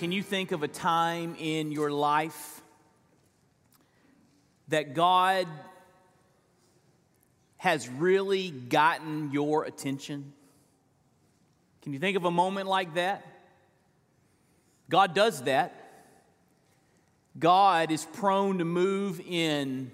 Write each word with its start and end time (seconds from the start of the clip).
Can 0.00 0.12
you 0.12 0.22
think 0.22 0.50
of 0.50 0.62
a 0.62 0.68
time 0.68 1.36
in 1.38 1.72
your 1.72 1.90
life 1.90 2.62
that 4.68 4.94
God 4.94 5.46
has 7.58 7.86
really 7.86 8.50
gotten 8.50 9.30
your 9.30 9.64
attention? 9.64 10.32
Can 11.82 11.92
you 11.92 11.98
think 11.98 12.16
of 12.16 12.24
a 12.24 12.30
moment 12.30 12.66
like 12.66 12.94
that? 12.94 13.26
God 14.88 15.14
does 15.14 15.42
that. 15.42 15.74
God 17.38 17.90
is 17.90 18.06
prone 18.06 18.56
to 18.56 18.64
move 18.64 19.20
in 19.20 19.90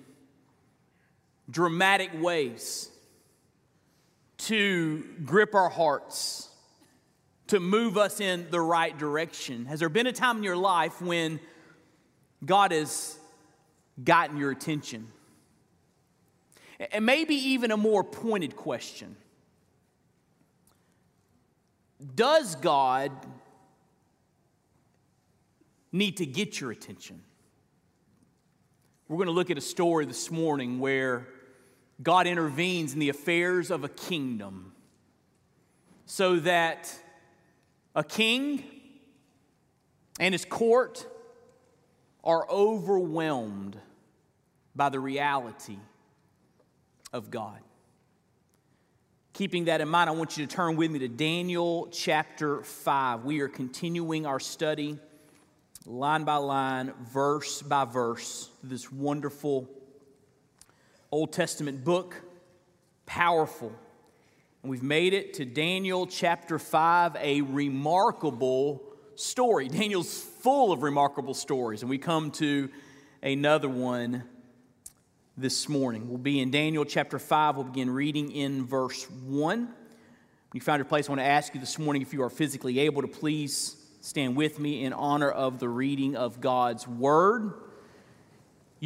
dramatic 1.51 2.13
ways 2.23 2.89
to 4.39 5.05
grip 5.25 5.53
our 5.57 5.69
hearts 5.69 6.46
to 7.49 7.61
move 7.61 7.97
us 7.97 8.21
in 8.21 8.49
the 8.51 8.61
right 8.61 8.97
direction. 8.97 9.67
Has 9.67 9.81
there 9.81 9.89
been 9.89 10.07
a 10.07 10.13
time 10.13 10.39
in 10.39 10.43
your 10.43 10.57
life 10.57 11.01
when 11.01 11.41
God 12.45 12.73
has 12.73 13.19
gotten 14.03 14.37
your 14.37 14.51
attention? 14.51 15.09
And 16.93 17.07
maybe 17.07 17.35
even 17.35 17.71
a 17.71 17.77
more 17.77 18.05
pointed 18.05 18.57
question 18.57 19.17
Does 22.15 22.55
God 22.57 23.13
need 25.93 26.19
to 26.19 26.27
get 26.27 26.61
your 26.61 26.71
attention? 26.71 27.23
We're 29.09 29.19
going 29.19 29.29
to 29.29 29.33
look 29.33 29.51
at 29.51 29.59
a 29.59 29.63
story 29.63 30.05
this 30.05 30.33
morning 30.33 30.81
where 30.81 31.29
God 32.03 32.27
intervenes 32.27 32.93
in 32.93 32.99
the 32.99 33.09
affairs 33.09 33.71
of 33.71 33.85
a 33.85 33.89
kingdom 33.89 34.73
so 36.07 36.37
that 36.41 36.93
a 37.97 38.05
king 38.05 38.63
and 40.21 40.35
his 40.35 40.45
court 40.45 41.05
are 42.23 42.47
overwhelmed 42.51 43.77
by 44.77 44.91
the 44.91 45.01
reality 45.01 45.79
of 47.13 47.31
God. 47.31 47.59
Keeping 49.33 49.65
that 49.67 49.81
in 49.81 49.89
mind, 49.89 50.11
I 50.11 50.13
want 50.13 50.37
you 50.37 50.47
to 50.47 50.55
turn 50.55 50.77
with 50.77 50.91
me 50.91 50.99
to 51.01 51.09
Daniel 51.09 51.89
chapter 51.91 52.63
5. 52.63 53.25
We 53.25 53.41
are 53.41 53.49
continuing 53.49 54.27
our 54.27 54.41
study 54.41 54.99
line 55.87 56.25
by 56.25 56.37
line, 56.37 56.93
verse 57.13 57.63
by 57.63 57.85
verse, 57.85 58.51
this 58.63 58.93
wonderful 58.93 59.69
Old 61.11 61.33
Testament 61.33 61.85
book. 61.85 62.15
Powerful 63.07 63.73
we've 64.67 64.83
made 64.83 65.15
it 65.15 65.35
to 65.35 65.45
Daniel 65.45 66.07
chapter 66.07 66.59
5, 66.59 67.17
a 67.21 67.41
remarkable 67.43 68.83
story. 69.15 69.69
Daniel's 69.69 70.21
full 70.21 70.73
of 70.73 70.83
remarkable 70.83 71.35
stories, 71.35 71.83
and 71.83 71.91
we 71.91 71.99
come 71.99 72.31
to 72.33 72.69
another 73.23 73.69
one 73.69 74.25
this 75.37 75.69
morning. 75.69 76.09
We'll 76.09 76.19
be 76.19 76.41
in 76.41 76.51
Daniel 76.51 76.85
chapter 76.85 77.19
5. 77.19 77.57
We'll 77.57 77.65
begin 77.67 77.91
reading 77.91 78.33
in 78.33 78.67
verse 78.67 79.09
1. 79.11 79.59
When 79.61 79.69
you 80.53 80.61
found 80.61 80.79
your 80.79 80.87
place, 80.87 81.09
I 81.09 81.13
want 81.13 81.21
to 81.21 81.27
ask 81.27 81.55
you 81.55 81.61
this 81.61 81.79
morning 81.79 82.03
if 82.03 82.13
you 82.13 82.23
are 82.23 82.31
physically 82.31 82.81
able 82.81 83.03
to 83.03 83.09
please 83.09 83.77
stand 84.01 84.37
with 84.37 84.59
me 84.59 84.85
in 84.85 84.93
honor 84.93 85.31
of 85.31 85.61
the 85.61 85.69
reading 85.69 86.17
of 86.17 86.41
God's 86.41 86.89
word. 86.89 87.53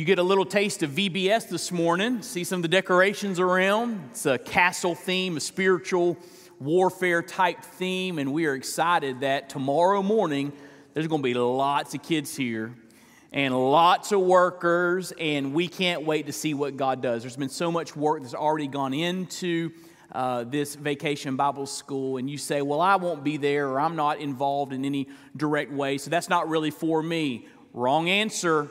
You 0.00 0.06
get 0.06 0.18
a 0.18 0.22
little 0.22 0.46
taste 0.46 0.82
of 0.82 0.92
VBS 0.92 1.50
this 1.50 1.70
morning. 1.70 2.22
See 2.22 2.42
some 2.42 2.60
of 2.60 2.62
the 2.62 2.68
decorations 2.68 3.38
around. 3.38 4.02
It's 4.12 4.24
a 4.24 4.38
castle 4.38 4.94
theme, 4.94 5.36
a 5.36 5.40
spiritual 5.40 6.16
warfare 6.58 7.20
type 7.20 7.62
theme, 7.62 8.18
and 8.18 8.32
we 8.32 8.46
are 8.46 8.54
excited 8.54 9.20
that 9.20 9.50
tomorrow 9.50 10.02
morning 10.02 10.54
there's 10.94 11.06
going 11.06 11.20
to 11.20 11.22
be 11.22 11.34
lots 11.34 11.94
of 11.94 12.02
kids 12.02 12.34
here 12.34 12.74
and 13.30 13.54
lots 13.54 14.10
of 14.10 14.20
workers, 14.20 15.12
and 15.20 15.52
we 15.52 15.68
can't 15.68 16.06
wait 16.06 16.24
to 16.24 16.32
see 16.32 16.54
what 16.54 16.78
God 16.78 17.02
does. 17.02 17.22
There's 17.22 17.36
been 17.36 17.50
so 17.50 17.70
much 17.70 17.94
work 17.94 18.22
that's 18.22 18.32
already 18.32 18.68
gone 18.68 18.94
into 18.94 19.70
uh, 20.12 20.44
this 20.44 20.76
vacation 20.76 21.36
Bible 21.36 21.66
school, 21.66 22.16
and 22.16 22.30
you 22.30 22.38
say, 22.38 22.62
Well, 22.62 22.80
I 22.80 22.96
won't 22.96 23.22
be 23.22 23.36
there, 23.36 23.68
or 23.68 23.78
I'm 23.78 23.96
not 23.96 24.18
involved 24.18 24.72
in 24.72 24.86
any 24.86 25.08
direct 25.36 25.70
way, 25.70 25.98
so 25.98 26.08
that's 26.08 26.30
not 26.30 26.48
really 26.48 26.70
for 26.70 27.02
me. 27.02 27.46
Wrong 27.74 28.08
answer. 28.08 28.70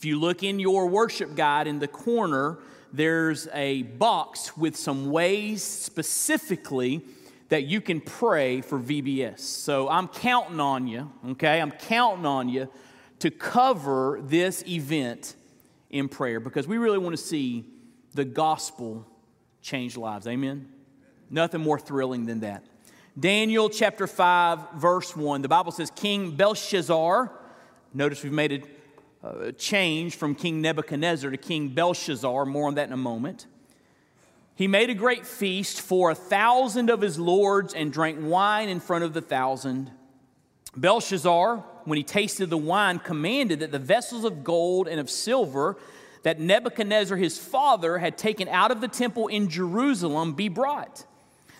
If 0.00 0.06
you 0.06 0.18
look 0.18 0.42
in 0.42 0.58
your 0.58 0.86
worship 0.86 1.34
guide 1.34 1.66
in 1.66 1.78
the 1.78 1.86
corner, 1.86 2.56
there's 2.90 3.48
a 3.52 3.82
box 3.82 4.56
with 4.56 4.74
some 4.74 5.10
ways 5.10 5.62
specifically 5.62 7.02
that 7.50 7.64
you 7.64 7.82
can 7.82 8.00
pray 8.00 8.62
for 8.62 8.78
VBS. 8.78 9.40
So 9.40 9.90
I'm 9.90 10.08
counting 10.08 10.58
on 10.58 10.88
you, 10.88 11.12
okay? 11.32 11.60
I'm 11.60 11.70
counting 11.70 12.24
on 12.24 12.48
you 12.48 12.70
to 13.18 13.30
cover 13.30 14.20
this 14.22 14.64
event 14.66 15.34
in 15.90 16.08
prayer 16.08 16.40
because 16.40 16.66
we 16.66 16.78
really 16.78 16.96
want 16.96 17.14
to 17.14 17.22
see 17.22 17.66
the 18.14 18.24
gospel 18.24 19.06
change 19.60 19.98
lives. 19.98 20.26
Amen? 20.26 20.66
Nothing 21.28 21.60
more 21.60 21.78
thrilling 21.78 22.24
than 22.24 22.40
that. 22.40 22.64
Daniel 23.18 23.68
chapter 23.68 24.06
5, 24.06 24.76
verse 24.76 25.14
1, 25.14 25.42
the 25.42 25.48
Bible 25.48 25.72
says, 25.72 25.90
King 25.94 26.30
Belshazzar, 26.30 27.30
notice 27.92 28.22
we've 28.22 28.32
made 28.32 28.52
it 28.52 28.79
uh, 29.22 29.52
change 29.52 30.16
from 30.16 30.34
King 30.34 30.60
Nebuchadnezzar 30.60 31.30
to 31.30 31.36
King 31.36 31.68
Belshazzar. 31.68 32.46
More 32.46 32.68
on 32.68 32.74
that 32.74 32.86
in 32.86 32.92
a 32.92 32.98
moment. 32.98 33.46
He 34.54 34.66
made 34.66 34.90
a 34.90 34.94
great 34.94 35.26
feast 35.26 35.80
for 35.80 36.10
a 36.10 36.14
thousand 36.14 36.90
of 36.90 37.00
his 37.00 37.18
lords 37.18 37.72
and 37.72 37.92
drank 37.92 38.18
wine 38.20 38.68
in 38.68 38.80
front 38.80 39.04
of 39.04 39.14
the 39.14 39.22
thousand. 39.22 39.90
Belshazzar, 40.76 41.64
when 41.84 41.96
he 41.96 42.04
tasted 42.04 42.50
the 42.50 42.58
wine, 42.58 42.98
commanded 42.98 43.60
that 43.60 43.72
the 43.72 43.78
vessels 43.78 44.24
of 44.24 44.44
gold 44.44 44.86
and 44.86 45.00
of 45.00 45.10
silver 45.10 45.76
that 46.22 46.38
Nebuchadnezzar 46.38 47.16
his 47.16 47.38
father 47.38 47.98
had 47.98 48.18
taken 48.18 48.48
out 48.48 48.70
of 48.70 48.80
the 48.80 48.88
temple 48.88 49.28
in 49.28 49.48
Jerusalem 49.48 50.34
be 50.34 50.48
brought, 50.48 51.04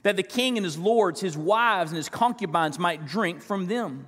that 0.03 0.16
the 0.16 0.22
king 0.22 0.59
and 0.59 0.65
his 0.65 0.78
lords, 0.78 1.20
his 1.20 1.37
wives, 1.37 1.91
and 1.91 1.97
his 1.97 2.09
concubines 2.09 2.78
might 2.78 3.06
drink 3.06 3.41
from 3.41 3.66
them. 3.66 4.06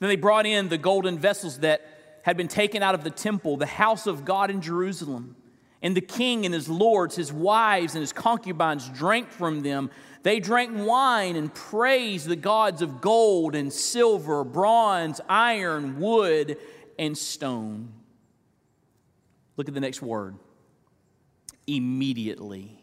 Then 0.00 0.08
they 0.08 0.16
brought 0.16 0.46
in 0.46 0.68
the 0.68 0.78
golden 0.78 1.18
vessels 1.18 1.60
that 1.60 1.95
had 2.26 2.36
been 2.36 2.48
taken 2.48 2.82
out 2.82 2.96
of 2.96 3.04
the 3.04 3.10
temple, 3.10 3.56
the 3.56 3.66
house 3.66 4.08
of 4.08 4.24
God 4.24 4.50
in 4.50 4.60
Jerusalem. 4.60 5.36
And 5.80 5.96
the 5.96 6.00
king 6.00 6.44
and 6.44 6.52
his 6.52 6.68
lords, 6.68 7.14
his 7.14 7.32
wives, 7.32 7.94
and 7.94 8.00
his 8.00 8.12
concubines 8.12 8.88
drank 8.88 9.30
from 9.30 9.62
them. 9.62 9.92
They 10.24 10.40
drank 10.40 10.72
wine 10.74 11.36
and 11.36 11.54
praised 11.54 12.26
the 12.26 12.34
gods 12.34 12.82
of 12.82 13.00
gold 13.00 13.54
and 13.54 13.72
silver, 13.72 14.42
bronze, 14.42 15.20
iron, 15.28 16.00
wood, 16.00 16.58
and 16.98 17.16
stone. 17.16 17.92
Look 19.56 19.68
at 19.68 19.74
the 19.74 19.80
next 19.80 20.02
word. 20.02 20.34
Immediately. 21.68 22.75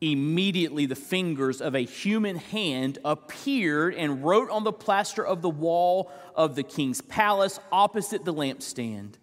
Immediately, 0.00 0.86
the 0.86 0.94
fingers 0.94 1.60
of 1.60 1.74
a 1.74 1.80
human 1.80 2.36
hand 2.36 2.98
appeared 3.04 3.94
and 3.94 4.24
wrote 4.24 4.48
on 4.48 4.64
the 4.64 4.72
plaster 4.72 5.24
of 5.24 5.42
the 5.42 5.50
wall 5.50 6.10
of 6.34 6.54
the 6.54 6.62
king's 6.62 7.02
palace 7.02 7.60
opposite 7.70 8.24
the 8.24 8.32
lampstand. 8.32 9.14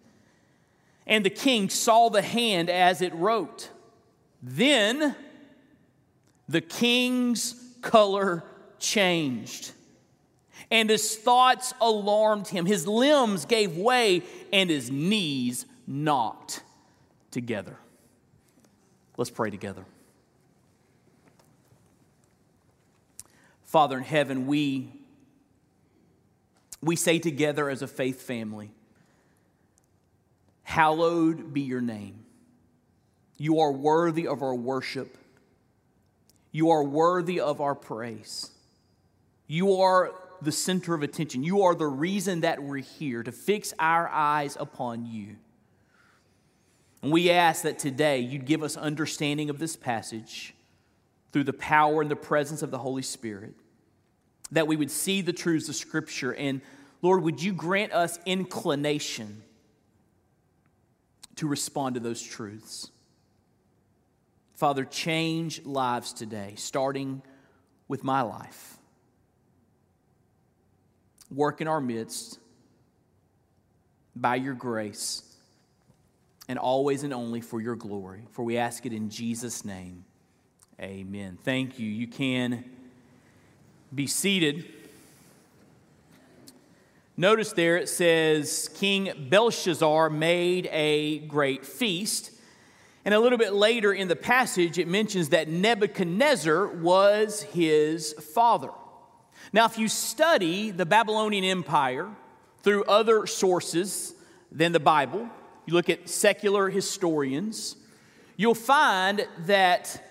And 1.04 1.24
the 1.24 1.30
king 1.30 1.68
saw 1.68 2.10
the 2.10 2.22
hand 2.22 2.70
as 2.70 3.02
it 3.02 3.12
wrote. 3.14 3.70
Then 4.40 5.16
the 6.48 6.60
king's 6.60 7.54
color 7.82 8.44
changed, 8.78 9.72
and 10.70 10.88
his 10.88 11.16
thoughts 11.16 11.74
alarmed 11.80 12.46
him. 12.46 12.66
His 12.66 12.86
limbs 12.86 13.46
gave 13.46 13.76
way, 13.76 14.22
and 14.52 14.70
his 14.70 14.92
knees 14.92 15.66
knocked 15.88 16.62
together. 17.32 17.76
Let's 19.16 19.30
pray 19.30 19.50
together. 19.50 19.84
Father 23.68 23.98
in 23.98 24.02
heaven, 24.02 24.46
we, 24.46 24.90
we 26.80 26.96
say 26.96 27.18
together 27.18 27.68
as 27.68 27.82
a 27.82 27.86
faith 27.86 28.22
family, 28.22 28.70
Hallowed 30.62 31.52
be 31.52 31.60
your 31.60 31.82
name. 31.82 32.24
You 33.36 33.60
are 33.60 33.70
worthy 33.70 34.26
of 34.26 34.42
our 34.42 34.54
worship. 34.54 35.18
You 36.50 36.70
are 36.70 36.82
worthy 36.82 37.40
of 37.40 37.60
our 37.60 37.74
praise. 37.74 38.50
You 39.46 39.76
are 39.80 40.14
the 40.40 40.52
center 40.52 40.94
of 40.94 41.02
attention. 41.02 41.44
You 41.44 41.62
are 41.62 41.74
the 41.74 41.86
reason 41.86 42.40
that 42.40 42.62
we're 42.62 42.78
here, 42.78 43.22
to 43.22 43.32
fix 43.32 43.74
our 43.78 44.08
eyes 44.08 44.56
upon 44.58 45.04
you. 45.04 45.36
And 47.02 47.12
we 47.12 47.30
ask 47.30 47.62
that 47.64 47.78
today 47.78 48.20
you'd 48.20 48.46
give 48.46 48.62
us 48.62 48.78
understanding 48.78 49.50
of 49.50 49.58
this 49.58 49.76
passage 49.76 50.54
through 51.32 51.44
the 51.44 51.52
power 51.52 52.00
and 52.00 52.10
the 52.10 52.16
presence 52.16 52.62
of 52.62 52.70
the 52.70 52.78
Holy 52.78 53.02
Spirit, 53.02 53.54
that 54.52 54.66
we 54.66 54.76
would 54.76 54.90
see 54.90 55.20
the 55.20 55.32
truths 55.32 55.68
of 55.68 55.76
Scripture. 55.76 56.34
And 56.34 56.60
Lord, 57.02 57.22
would 57.22 57.42
you 57.42 57.52
grant 57.52 57.92
us 57.92 58.18
inclination 58.24 59.42
to 61.36 61.46
respond 61.46 61.94
to 61.94 62.00
those 62.00 62.22
truths? 62.22 62.90
Father, 64.54 64.84
change 64.84 65.64
lives 65.64 66.12
today, 66.12 66.54
starting 66.56 67.22
with 67.86 68.02
my 68.02 68.22
life. 68.22 68.76
Work 71.30 71.60
in 71.60 71.68
our 71.68 71.80
midst 71.80 72.38
by 74.16 74.36
your 74.36 74.54
grace 74.54 75.22
and 76.48 76.58
always 76.58 77.04
and 77.04 77.12
only 77.12 77.40
for 77.40 77.60
your 77.60 77.76
glory. 77.76 78.26
For 78.32 78.42
we 78.42 78.56
ask 78.56 78.86
it 78.86 78.92
in 78.92 79.10
Jesus' 79.10 79.64
name. 79.64 80.04
Amen. 80.80 81.36
Thank 81.42 81.80
you. 81.80 81.88
You 81.88 82.06
can 82.06 82.64
be 83.92 84.06
seated. 84.06 84.64
Notice 87.16 87.50
there 87.50 87.76
it 87.76 87.88
says 87.88 88.70
King 88.76 89.26
Belshazzar 89.28 90.08
made 90.08 90.68
a 90.70 91.18
great 91.18 91.66
feast. 91.66 92.30
And 93.04 93.12
a 93.12 93.18
little 93.18 93.38
bit 93.38 93.54
later 93.54 93.92
in 93.92 94.06
the 94.06 94.14
passage, 94.14 94.78
it 94.78 94.86
mentions 94.86 95.30
that 95.30 95.48
Nebuchadnezzar 95.48 96.68
was 96.68 97.42
his 97.42 98.12
father. 98.12 98.70
Now, 99.52 99.64
if 99.64 99.78
you 99.78 99.88
study 99.88 100.70
the 100.70 100.86
Babylonian 100.86 101.42
Empire 101.42 102.08
through 102.62 102.84
other 102.84 103.26
sources 103.26 104.14
than 104.52 104.70
the 104.70 104.78
Bible, 104.78 105.28
you 105.66 105.74
look 105.74 105.90
at 105.90 106.08
secular 106.08 106.70
historians, 106.70 107.74
you'll 108.36 108.54
find 108.54 109.26
that 109.46 110.04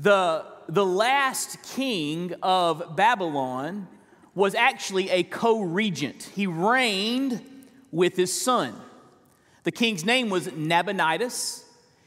the, 0.00 0.46
the 0.68 0.84
last 0.84 1.62
king 1.74 2.32
of 2.42 2.96
Babylon 2.96 3.86
was 4.34 4.54
actually 4.54 5.10
a 5.10 5.22
co 5.22 5.60
regent. 5.60 6.30
He 6.34 6.46
reigned 6.46 7.44
with 7.92 8.16
his 8.16 8.40
son. 8.40 8.74
The 9.64 9.72
king's 9.72 10.04
name 10.04 10.30
was 10.30 10.50
Nabonidus, 10.52 11.64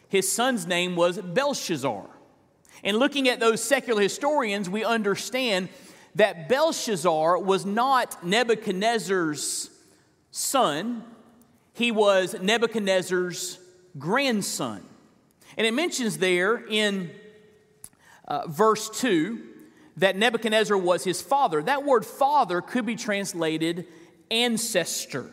his 0.09 0.31
son's 0.31 0.65
name 0.65 0.95
was 0.95 1.19
Belshazzar. 1.19 2.09
And 2.83 2.97
looking 2.97 3.29
at 3.29 3.39
those 3.39 3.63
secular 3.63 4.01
historians, 4.01 4.69
we 4.69 4.83
understand 4.83 5.69
that 6.15 6.49
Belshazzar 6.49 7.39
was 7.39 7.65
not 7.65 8.25
Nebuchadnezzar's 8.25 9.69
son, 10.31 11.03
he 11.73 11.91
was 11.91 12.35
Nebuchadnezzar's 12.41 13.59
grandson. 13.97 14.83
And 15.57 15.67
it 15.67 15.73
mentions 15.73 16.17
there 16.17 16.63
in 16.67 17.11
uh, 18.27 18.47
verse 18.47 18.89
2 18.89 19.41
that 19.97 20.15
Nebuchadnezzar 20.15 20.77
was 20.77 21.03
his 21.03 21.21
father. 21.21 21.61
That 21.61 21.83
word 21.83 22.05
father 22.05 22.61
could 22.61 22.85
be 22.85 22.95
translated 22.95 23.87
ancestor. 24.31 25.29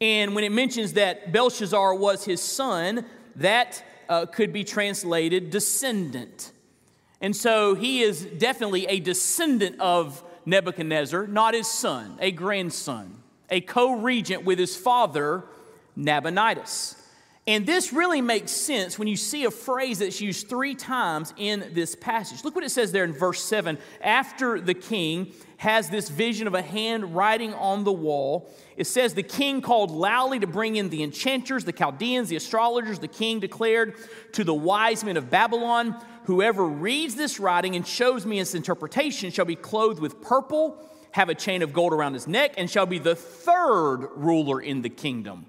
And 0.00 0.34
when 0.34 0.44
it 0.44 0.52
mentions 0.52 0.94
that 0.94 1.32
Belshazzar 1.32 1.94
was 1.94 2.24
his 2.24 2.40
son, 2.42 3.04
that 3.36 3.82
uh, 4.08 4.26
could 4.26 4.52
be 4.52 4.64
translated 4.64 5.50
descendant. 5.50 6.52
And 7.20 7.34
so 7.34 7.74
he 7.74 8.02
is 8.02 8.24
definitely 8.24 8.86
a 8.86 9.00
descendant 9.00 9.80
of 9.80 10.22
Nebuchadnezzar, 10.44 11.26
not 11.26 11.54
his 11.54 11.66
son, 11.66 12.16
a 12.20 12.30
grandson, 12.30 13.22
a 13.50 13.60
co 13.60 13.92
regent 13.92 14.44
with 14.44 14.58
his 14.58 14.76
father, 14.76 15.44
Nabonidus. 15.96 16.94
And 17.48 17.64
this 17.64 17.92
really 17.92 18.20
makes 18.20 18.50
sense 18.50 18.98
when 18.98 19.06
you 19.06 19.16
see 19.16 19.44
a 19.44 19.52
phrase 19.52 20.00
that's 20.00 20.20
used 20.20 20.48
three 20.48 20.74
times 20.74 21.32
in 21.36 21.64
this 21.74 21.94
passage. 21.94 22.42
Look 22.42 22.56
what 22.56 22.64
it 22.64 22.70
says 22.70 22.90
there 22.90 23.04
in 23.04 23.12
verse 23.12 23.40
7. 23.40 23.78
After 24.00 24.60
the 24.60 24.74
king 24.74 25.32
has 25.58 25.88
this 25.88 26.08
vision 26.08 26.48
of 26.48 26.54
a 26.54 26.62
hand 26.62 27.14
writing 27.14 27.54
on 27.54 27.84
the 27.84 27.92
wall, 27.92 28.50
it 28.76 28.88
says, 28.88 29.14
The 29.14 29.22
king 29.22 29.60
called 29.60 29.92
loudly 29.92 30.40
to 30.40 30.48
bring 30.48 30.74
in 30.74 30.88
the 30.88 31.04
enchanters, 31.04 31.64
the 31.64 31.72
Chaldeans, 31.72 32.28
the 32.28 32.36
astrologers. 32.36 32.98
The 32.98 33.06
king 33.06 33.38
declared 33.38 33.94
to 34.32 34.42
the 34.42 34.54
wise 34.54 35.04
men 35.04 35.16
of 35.16 35.30
Babylon, 35.30 35.96
Whoever 36.24 36.66
reads 36.66 37.14
this 37.14 37.38
writing 37.38 37.76
and 37.76 37.86
shows 37.86 38.26
me 38.26 38.40
its 38.40 38.56
interpretation 38.56 39.30
shall 39.30 39.44
be 39.44 39.54
clothed 39.54 40.00
with 40.00 40.20
purple, 40.20 40.84
have 41.12 41.28
a 41.28 41.34
chain 41.36 41.62
of 41.62 41.72
gold 41.72 41.92
around 41.92 42.14
his 42.14 42.26
neck, 42.26 42.54
and 42.56 42.68
shall 42.68 42.86
be 42.86 42.98
the 42.98 43.14
third 43.14 44.08
ruler 44.16 44.60
in 44.60 44.82
the 44.82 44.88
kingdom. 44.88 45.46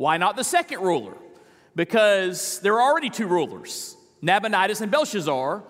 Why 0.00 0.16
not 0.16 0.34
the 0.34 0.44
second 0.44 0.80
ruler? 0.80 1.12
Because 1.76 2.58
there 2.60 2.72
are 2.72 2.90
already 2.90 3.10
two 3.10 3.26
rulers, 3.26 3.98
Nabonidus 4.22 4.80
and 4.80 4.90
Belshazzar. 4.90 5.62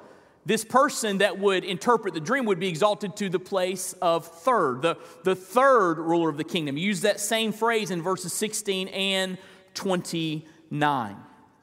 This 0.46 0.64
person 0.64 1.18
that 1.18 1.40
would 1.40 1.64
interpret 1.64 2.14
the 2.14 2.20
dream 2.20 2.44
would 2.44 2.60
be 2.60 2.68
exalted 2.68 3.16
to 3.16 3.28
the 3.28 3.40
place 3.40 3.92
of 3.94 4.24
third, 4.24 4.82
the, 4.82 4.98
the 5.24 5.34
third 5.34 5.98
ruler 5.98 6.28
of 6.28 6.36
the 6.36 6.44
kingdom. 6.44 6.76
Use 6.76 7.00
that 7.00 7.18
same 7.18 7.50
phrase 7.50 7.90
in 7.90 8.02
verses 8.02 8.32
16 8.32 8.86
and 8.86 9.36
29. 9.74 11.16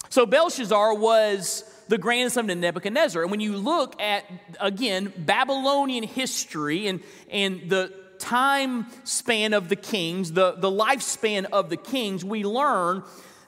So 0.09 0.25
Belshazzar 0.25 0.93
was 0.95 1.63
the 1.87 1.97
grandson 1.97 2.49
of 2.49 2.57
Nebuchadnezzar. 2.57 3.21
And 3.21 3.31
when 3.31 3.39
you 3.39 3.55
look 3.55 4.01
at, 4.01 4.25
again, 4.59 5.13
Babylonian 5.17 6.03
history 6.03 6.87
and, 6.87 6.99
and 7.31 7.69
the 7.69 7.93
time 8.19 8.87
span 9.03 9.53
of 9.53 9.69
the 9.69 9.75
kings, 9.75 10.31
the, 10.33 10.53
the 10.53 10.69
lifespan 10.69 11.45
of 11.45 11.69
the 11.69 11.77
kings, 11.77 12.23
we 12.23 12.43
learn 12.43 13.03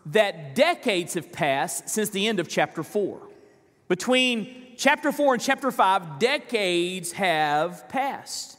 that 0.08 0.56
decades 0.56 1.14
have 1.14 1.32
passed 1.32 1.90
since 1.90 2.10
the 2.10 2.28
end 2.28 2.40
of 2.40 2.48
chapter 2.48 2.84
4. 2.84 3.22
Between 3.88 4.74
chapter 4.78 5.12
4 5.12 5.36
and 5.36 5.44
chapter 5.44 5.72
5, 5.72 6.20
decades 6.20 7.12
have 7.14 7.88
passed. 7.90 8.58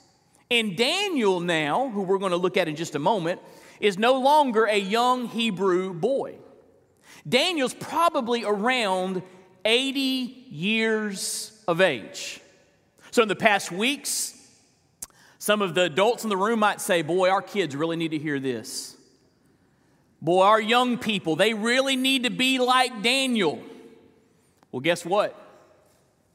And 0.50 0.76
Daniel, 0.76 1.40
now, 1.40 1.88
who 1.90 2.02
we're 2.02 2.18
going 2.18 2.32
to 2.32 2.36
look 2.36 2.56
at 2.56 2.68
in 2.68 2.76
just 2.76 2.94
a 2.94 2.98
moment, 2.98 3.40
is 3.80 3.98
no 3.98 4.20
longer 4.20 4.64
a 4.64 4.76
young 4.76 5.26
Hebrew 5.28 5.94
boy. 5.94 6.36
Daniel's 7.28 7.74
probably 7.74 8.44
around 8.44 9.22
80 9.64 10.00
years 10.50 11.62
of 11.68 11.80
age. 11.80 12.40
So, 13.10 13.22
in 13.22 13.28
the 13.28 13.36
past 13.36 13.70
weeks, 13.72 14.39
some 15.40 15.62
of 15.62 15.74
the 15.74 15.82
adults 15.82 16.22
in 16.22 16.30
the 16.30 16.36
room 16.36 16.60
might 16.60 16.80
say, 16.80 17.02
Boy, 17.02 17.30
our 17.30 17.42
kids 17.42 17.74
really 17.74 17.96
need 17.96 18.12
to 18.12 18.18
hear 18.18 18.38
this. 18.38 18.96
Boy, 20.22 20.42
our 20.42 20.60
young 20.60 20.98
people, 20.98 21.34
they 21.34 21.54
really 21.54 21.96
need 21.96 22.24
to 22.24 22.30
be 22.30 22.58
like 22.58 23.02
Daniel. 23.02 23.58
Well, 24.70 24.80
guess 24.80 25.04
what? 25.04 25.34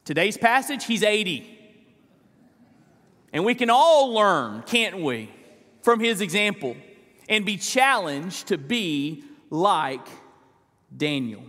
Today's 0.04 0.38
passage, 0.38 0.86
he's 0.86 1.04
80. 1.04 1.52
And 3.32 3.46
we 3.46 3.56
can 3.56 3.70
all 3.70 4.14
learn, 4.14 4.64
can't 4.64 5.00
we, 5.00 5.32
from 5.84 6.00
his 6.00 6.20
example 6.20 6.76
and 7.30 7.46
be 7.46 7.58
challenged 7.58 8.48
to 8.48 8.58
be 8.58 9.24
like 9.50 10.08
Daniel. 10.96 11.44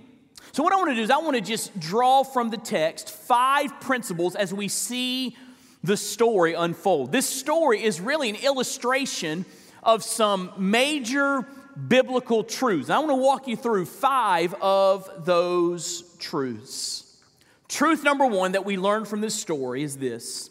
So, 0.52 0.62
what 0.62 0.72
I 0.72 0.76
want 0.76 0.90
to 0.90 0.94
do 0.94 1.02
is, 1.02 1.10
I 1.10 1.18
want 1.18 1.36
to 1.36 1.42
just 1.42 1.78
draw 1.78 2.22
from 2.22 2.50
the 2.50 2.56
text 2.56 3.10
five 3.10 3.80
principles 3.80 4.34
as 4.34 4.54
we 4.54 4.68
see 4.68 5.36
the 5.82 5.96
story 5.96 6.54
unfold. 6.54 7.12
This 7.12 7.28
story 7.28 7.82
is 7.82 8.00
really 8.00 8.30
an 8.30 8.36
illustration 8.36 9.44
of 9.82 10.02
some 10.02 10.52
major 10.58 11.46
biblical 11.88 12.42
truths. 12.42 12.90
I 12.90 12.98
want 12.98 13.10
to 13.10 13.16
walk 13.16 13.48
you 13.48 13.56
through 13.56 13.86
five 13.86 14.54
of 14.60 15.24
those 15.24 16.16
truths. 16.18 17.20
Truth 17.68 18.04
number 18.04 18.26
one 18.26 18.52
that 18.52 18.64
we 18.64 18.76
learn 18.76 19.04
from 19.04 19.20
this 19.20 19.34
story 19.34 19.82
is 19.82 19.96
this 19.96 20.50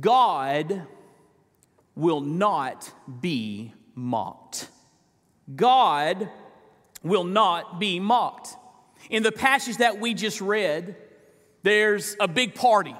God 0.00 0.86
will 1.94 2.20
not 2.20 2.90
be 3.20 3.72
mocked. 3.94 4.68
God 5.54 6.28
will 7.02 7.24
not 7.24 7.78
be 7.78 8.00
mocked. 8.00 8.56
In 9.10 9.22
the 9.22 9.32
passage 9.32 9.78
that 9.78 9.98
we 9.98 10.14
just 10.14 10.40
read, 10.40 10.96
there's 11.62 12.16
a 12.20 12.28
big 12.28 12.54
party. 12.54 12.94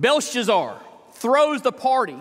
Belshazzar 0.00 0.80
throws 1.12 1.60
the 1.60 1.72
party. 1.72 2.16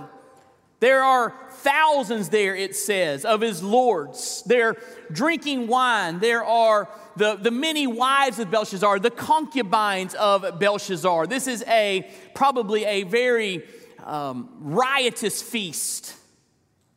There 0.82 1.04
are 1.04 1.34
thousands 1.52 2.30
there, 2.30 2.56
it 2.56 2.76
says, 2.76 3.26
of 3.26 3.42
his 3.42 3.64
lords. 3.64 4.44
They're 4.46 4.76
drinking 5.12 5.68
wine. 5.68 6.20
There 6.20 6.44
are 6.44 6.90
the, 7.16 7.36
the 7.36 7.52
many 7.52 7.88
wives 7.88 8.40
of 8.40 8.52
Belshazzar, 8.52 9.00
the 9.00 9.12
concubines 9.12 10.14
of 10.16 10.60
Belshazzar. 10.60 11.28
This 11.28 11.48
is 11.48 11.64
a 11.68 12.10
probably 12.34 12.86
a 12.86 13.04
very 13.04 13.64
um, 14.06 14.50
riotous 14.60 15.42
feast. 15.42 16.16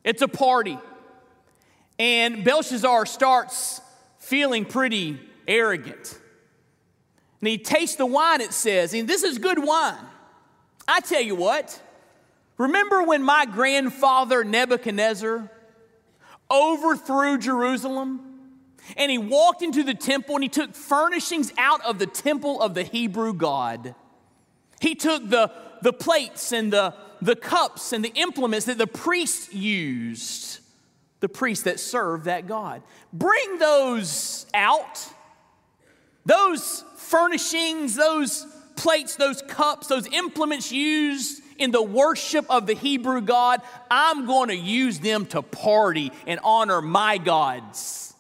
It's 0.05 0.23
a 0.23 0.29
party. 0.29 0.79
And 1.99 2.45
Belshazzar 2.45 3.07
starts 3.07 3.81
feeling 4.19 4.65
pretty 4.65 5.21
arrogant. 5.47 6.19
And 7.41 7.49
he 7.49 7.59
tastes 7.59 7.97
the 7.97 8.07
wine, 8.07 8.41
it 8.41 8.53
says, 8.53 8.95
and 8.95 9.09
this 9.09 9.25
is 9.25 9.39
good 9.39 9.63
wine. 9.63 10.07
I 10.87 11.01
tell 11.01 11.23
you 11.23 11.35
what, 11.35 11.81
Remember 12.63 13.03
when 13.03 13.25
my 13.25 13.45
grandfather 13.45 14.45
Nebuchadnezzar 14.45 15.51
overthrew 16.49 17.37
Jerusalem? 17.39 18.21
And 18.97 19.11
he 19.11 19.19
walked 19.19 19.63
into 19.63 19.83
the 19.83 19.95
temple 19.95 20.37
and 20.37 20.45
he 20.45 20.49
took 20.49 20.75
furnishings 20.75 21.53
out 21.59 21.85
of 21.85 21.99
the 21.99 22.07
temple 22.07 22.61
of 22.61 22.75
the 22.75 22.85
Hebrew 22.85 23.33
God. 23.35 23.97
He 24.81 24.95
took 24.95 25.29
the, 25.29 25.51
the 25.83 25.93
plates 25.93 26.53
and 26.53 26.73
the, 26.73 26.95
the 27.21 27.35
cups 27.35 27.93
and 27.93 28.05
the 28.05 28.13
implements 28.15 28.67
that 28.67 28.79
the 28.79 28.87
priests 28.87 29.53
used, 29.53 30.61
the 31.19 31.29
priests 31.29 31.65
that 31.65 31.81
served 31.81 32.27
that 32.27 32.47
God. 32.47 32.83
Bring 33.13 33.59
those 33.59 34.47
out, 34.55 35.05
those 36.27 36.85
furnishings, 36.97 37.97
those 37.97 38.47
plates, 38.77 39.17
those 39.17 39.43
cups, 39.43 39.87
those 39.87 40.07
implements 40.13 40.73
used 40.73 41.43
in 41.59 41.71
the 41.71 41.83
worship 41.83 42.45
of 42.51 42.67
the 42.67 42.75
Hebrew 42.75 43.21
God. 43.21 43.61
I'm 43.91 44.27
going 44.27 44.49
to 44.49 44.57
use 44.57 44.99
them 44.99 45.27
to 45.27 45.43
party 45.43 46.13
and 46.27 46.41
honor 46.43 46.83
my 46.83 47.19
gods. 47.19 48.15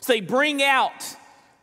So 0.00 0.12
they 0.12 0.20
bring 0.20 0.62
out 0.62 1.16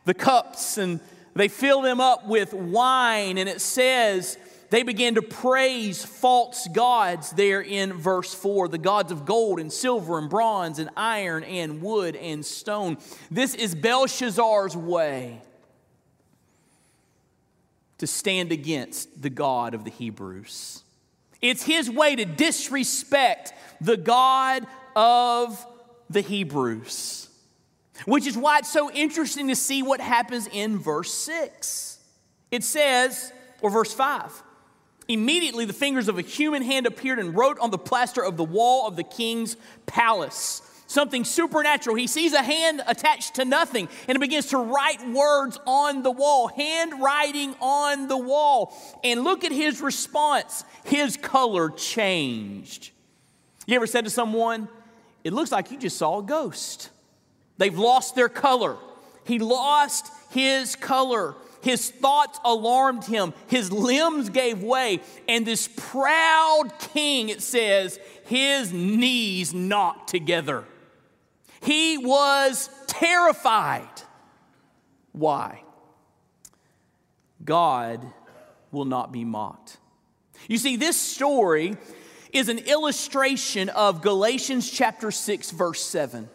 the 0.04 0.14
cups 0.14 0.78
and 0.78 1.00
they 1.34 1.48
fill 1.48 1.82
them 1.82 2.00
up 2.00 2.26
with 2.26 2.52
wine, 2.52 3.38
and 3.38 3.48
it 3.48 3.60
says 3.60 4.36
they 4.70 4.82
began 4.82 5.14
to 5.14 5.22
praise 5.22 6.04
false 6.04 6.66
gods 6.68 7.30
there 7.30 7.60
in 7.60 7.92
verse 7.92 8.34
4 8.34 8.68
the 8.68 8.78
gods 8.78 9.12
of 9.12 9.24
gold 9.24 9.60
and 9.60 9.72
silver 9.72 10.18
and 10.18 10.28
bronze 10.28 10.78
and 10.78 10.90
iron 10.96 11.44
and 11.44 11.82
wood 11.82 12.16
and 12.16 12.44
stone. 12.44 12.98
This 13.30 13.54
is 13.54 13.74
Belshazzar's 13.74 14.76
way 14.76 15.40
to 18.02 18.06
stand 18.08 18.50
against 18.50 19.22
the 19.22 19.30
God 19.30 19.74
of 19.74 19.84
the 19.84 19.90
Hebrews. 19.90 20.82
It's 21.40 21.62
his 21.62 21.88
way 21.88 22.16
to 22.16 22.24
disrespect 22.24 23.52
the 23.80 23.96
God 23.96 24.66
of 24.96 25.64
the 26.10 26.20
Hebrews. 26.20 27.28
Which 28.04 28.26
is 28.26 28.36
why 28.36 28.58
it's 28.58 28.72
so 28.72 28.90
interesting 28.90 29.46
to 29.46 29.54
see 29.54 29.84
what 29.84 30.00
happens 30.00 30.48
in 30.50 30.80
verse 30.80 31.14
6. 31.14 32.00
It 32.50 32.64
says, 32.64 33.32
or 33.60 33.70
verse 33.70 33.94
5, 33.94 34.42
immediately 35.06 35.64
the 35.64 35.72
fingers 35.72 36.08
of 36.08 36.18
a 36.18 36.22
human 36.22 36.62
hand 36.62 36.86
appeared 36.86 37.20
and 37.20 37.36
wrote 37.36 37.60
on 37.60 37.70
the 37.70 37.78
plaster 37.78 38.24
of 38.24 38.36
the 38.36 38.42
wall 38.42 38.88
of 38.88 38.96
the 38.96 39.04
king's 39.04 39.56
palace. 39.86 40.60
Something 40.92 41.24
supernatural. 41.24 41.96
He 41.96 42.06
sees 42.06 42.34
a 42.34 42.42
hand 42.42 42.82
attached 42.86 43.36
to 43.36 43.46
nothing 43.46 43.88
and 44.08 44.14
it 44.14 44.18
begins 44.18 44.48
to 44.48 44.58
write 44.58 45.02
words 45.08 45.58
on 45.66 46.02
the 46.02 46.10
wall, 46.10 46.48
handwriting 46.48 47.54
on 47.62 48.08
the 48.08 48.18
wall. 48.18 48.76
And 49.02 49.24
look 49.24 49.42
at 49.42 49.52
his 49.52 49.80
response. 49.80 50.64
His 50.84 51.16
color 51.16 51.70
changed. 51.70 52.90
You 53.66 53.76
ever 53.76 53.86
said 53.86 54.04
to 54.04 54.10
someone, 54.10 54.68
It 55.24 55.32
looks 55.32 55.50
like 55.50 55.70
you 55.70 55.78
just 55.78 55.96
saw 55.96 56.18
a 56.18 56.22
ghost? 56.22 56.90
They've 57.56 57.78
lost 57.78 58.14
their 58.14 58.28
color. 58.28 58.76
He 59.24 59.38
lost 59.38 60.12
his 60.28 60.76
color. 60.76 61.36
His 61.62 61.90
thoughts 61.90 62.38
alarmed 62.44 63.04
him. 63.04 63.32
His 63.46 63.72
limbs 63.72 64.28
gave 64.28 64.62
way. 64.62 65.00
And 65.26 65.46
this 65.46 65.70
proud 65.74 66.70
king, 66.92 67.30
it 67.30 67.40
says, 67.40 67.98
his 68.26 68.74
knees 68.74 69.54
knocked 69.54 70.10
together. 70.10 70.66
He 71.62 71.98
was 71.98 72.68
terrified. 72.86 73.88
Why? 75.12 75.62
God 77.44 78.04
will 78.70 78.84
not 78.84 79.12
be 79.12 79.24
mocked. 79.24 79.78
You 80.48 80.58
see, 80.58 80.76
this 80.76 80.96
story 80.96 81.76
is 82.32 82.48
an 82.48 82.58
illustration 82.58 83.68
of 83.68 84.02
Galatians 84.02 84.70
chapter 84.70 85.10
6, 85.10 85.50
verse 85.52 85.82
7. 85.82 86.28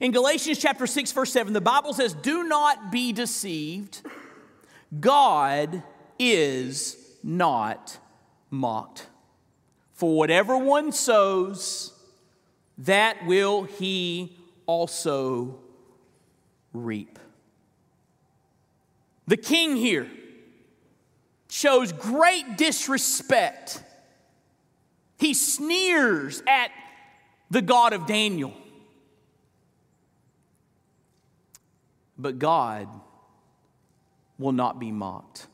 In 0.00 0.12
Galatians 0.12 0.58
chapter 0.58 0.86
6, 0.86 1.12
verse 1.12 1.32
7, 1.32 1.52
the 1.52 1.60
Bible 1.60 1.94
says, 1.94 2.12
Do 2.12 2.44
not 2.44 2.90
be 2.90 3.12
deceived. 3.12 4.02
God 4.98 5.82
is 6.18 6.96
not 7.22 7.98
mocked. 8.50 9.06
For 9.94 10.14
whatever 10.14 10.58
one 10.58 10.92
sows, 10.92 11.95
that 12.78 13.26
will 13.26 13.64
he 13.64 14.36
also 14.66 15.58
reap. 16.72 17.18
The 19.26 19.36
king 19.36 19.76
here 19.76 20.08
shows 21.48 21.92
great 21.92 22.56
disrespect. 22.56 23.82
He 25.18 25.34
sneers 25.34 26.42
at 26.46 26.70
the 27.50 27.62
God 27.62 27.92
of 27.92 28.06
Daniel. 28.06 28.54
but 32.18 32.38
God 32.38 32.88
will 34.38 34.52
not 34.52 34.78
be 34.78 34.92
mocked. 34.92 35.46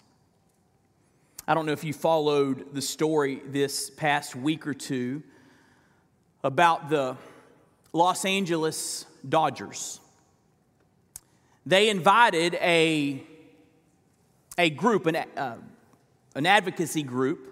I 1.46 1.54
don't 1.54 1.66
know 1.66 1.72
if 1.72 1.84
you 1.84 1.92
followed 1.92 2.72
the 2.72 2.82
story 2.82 3.42
this 3.46 3.90
past 3.90 4.36
week 4.36 4.66
or 4.66 4.74
two 4.74 5.22
about 6.44 6.88
the 6.90 7.16
Los 7.92 8.24
Angeles 8.24 9.06
Dodgers. 9.28 10.00
They 11.64 11.88
invited 11.88 12.54
a, 12.54 13.22
a 14.58 14.70
group, 14.70 15.06
an, 15.06 15.16
uh, 15.16 15.56
an 16.34 16.46
advocacy 16.46 17.02
group, 17.02 17.48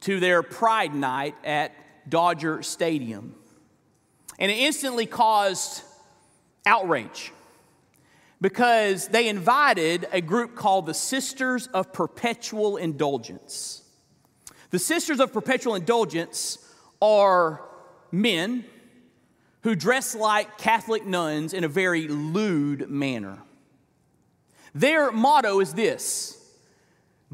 to 0.00 0.18
their 0.18 0.42
Pride 0.42 0.94
Night 0.94 1.34
at 1.44 1.72
Dodger 2.08 2.62
Stadium. 2.62 3.34
And 4.38 4.50
it 4.50 4.56
instantly 4.56 5.04
caused 5.04 5.82
outrage 6.64 7.32
because 8.40 9.08
they 9.08 9.28
invited 9.28 10.08
a 10.12 10.22
group 10.22 10.54
called 10.56 10.86
the 10.86 10.94
Sisters 10.94 11.66
of 11.68 11.92
Perpetual 11.92 12.78
Indulgence. 12.78 13.82
The 14.70 14.78
Sisters 14.78 15.20
of 15.20 15.32
Perpetual 15.32 15.74
Indulgence 15.74 16.58
are 17.02 17.60
men 18.12 18.64
who 19.62 19.74
dress 19.74 20.14
like 20.14 20.58
Catholic 20.58 21.04
nuns 21.04 21.52
in 21.52 21.64
a 21.64 21.68
very 21.68 22.08
lewd 22.08 22.88
manner. 22.88 23.38
Their 24.74 25.10
motto 25.10 25.60
is 25.60 25.74
this 25.74 26.36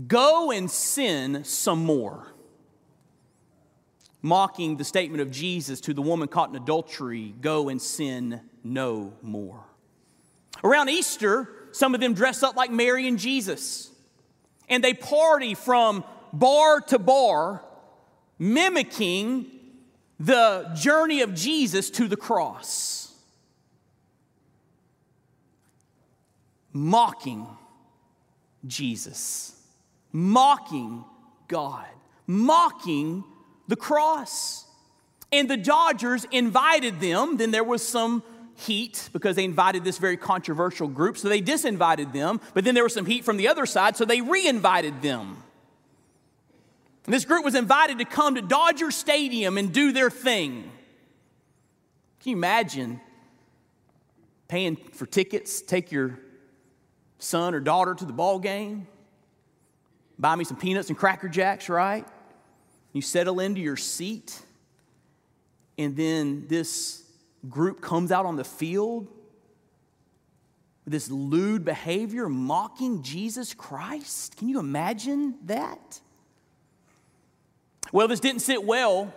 go 0.06 0.50
and 0.50 0.71
sin 0.71 1.45
some 1.45 1.85
more. 1.85 2.33
Mocking 4.23 4.76
the 4.76 4.85
statement 4.85 5.21
of 5.21 5.30
Jesus 5.30 5.80
to 5.83 5.95
the 5.95 6.02
woman 6.02 6.26
caught 6.26 6.50
in 6.50 6.56
adultery 6.56 7.35
go 7.40 7.68
and 7.68 7.80
sin 7.80 8.40
no 8.64 9.12
more. 9.23 9.64
Around 10.64 10.88
Easter, 10.88 11.49
some 11.71 11.95
of 11.95 12.00
them 12.00 12.14
dress 12.14 12.42
up 12.42 12.56
like 12.56 12.71
Mary 12.71 13.06
and 13.06 13.18
Jesus, 13.18 13.90
and 14.68 14.83
they 14.83 14.95
party 14.95 15.54
from 15.54 16.02
bar 16.33 16.80
to 16.80 16.99
bar, 16.99 17.62
mimicking 18.38 19.55
the 20.18 20.70
journey 20.75 21.20
of 21.23 21.35
Jesus 21.35 21.90
to 21.90 22.08
the 22.08 22.16
cross, 22.16 23.12
mocking 26.73 27.46
Jesus, 28.66 29.61
mocking 30.12 31.04
God, 31.49 31.87
mocking 32.26 33.25
the 33.68 33.76
cross. 33.76 34.64
And 35.32 35.50
the 35.50 35.56
Dodgers 35.56 36.25
invited 36.30 37.00
them, 37.00 37.37
then 37.37 37.50
there 37.50 37.64
was 37.64 37.87
some 37.87 38.23
heat 38.54 39.11
because 39.12 39.37
they 39.37 39.44
invited 39.44 39.85
this 39.85 39.99
very 39.99 40.16
controversial 40.16 40.88
group, 40.88 41.18
so 41.18 41.28
they 41.28 41.42
disinvited 41.42 42.12
them. 42.12 42.40
But 42.54 42.64
then 42.64 42.75
there 42.75 42.85
was 42.85 42.94
some 42.94 43.06
heat 43.06 43.25
from 43.25 43.37
the 43.37 43.49
other 43.49 43.66
side, 43.66 43.96
so 43.96 44.04
they 44.04 44.20
re-invited 44.20 45.02
them. 45.02 45.42
And 47.06 47.14
this 47.14 47.25
group 47.25 47.44
was 47.44 47.54
invited 47.54 47.98
to 47.98 48.04
come 48.04 48.34
to 48.34 48.42
Dodger 48.42 48.90
Stadium 48.90 49.58
and 49.58 49.72
do 49.72 49.92
their 49.92 50.10
thing. 50.10 50.70
Can 52.20 52.30
you 52.30 52.36
imagine 52.36 53.00
paying 54.48 54.76
for 54.76 55.06
tickets, 55.06 55.62
take 55.62 55.92
your 55.92 56.18
son 57.18 57.54
or 57.54 57.60
daughter 57.60 57.94
to 57.94 58.04
the 58.04 58.12
ball 58.12 58.40
game, 58.40 58.88
buy 60.18 60.34
me 60.34 60.44
some 60.44 60.56
peanuts 60.56 60.88
and 60.88 60.98
cracker 60.98 61.28
jacks, 61.28 61.68
right? 61.68 62.06
You 62.92 63.02
settle 63.02 63.38
into 63.38 63.60
your 63.60 63.76
seat, 63.76 64.40
and 65.78 65.96
then 65.96 66.46
this 66.48 67.04
group 67.48 67.80
comes 67.80 68.10
out 68.10 68.26
on 68.26 68.34
the 68.34 68.44
field 68.44 69.06
with 70.84 70.92
this 70.92 71.08
lewd 71.08 71.64
behavior, 71.64 72.28
mocking 72.28 73.02
Jesus 73.02 73.54
Christ? 73.54 74.36
Can 74.36 74.48
you 74.48 74.58
imagine 74.58 75.36
that? 75.44 76.00
Well, 77.93 78.09
this 78.09 78.21
didn't 78.21 78.40
sit 78.43 78.64
well 78.64 79.12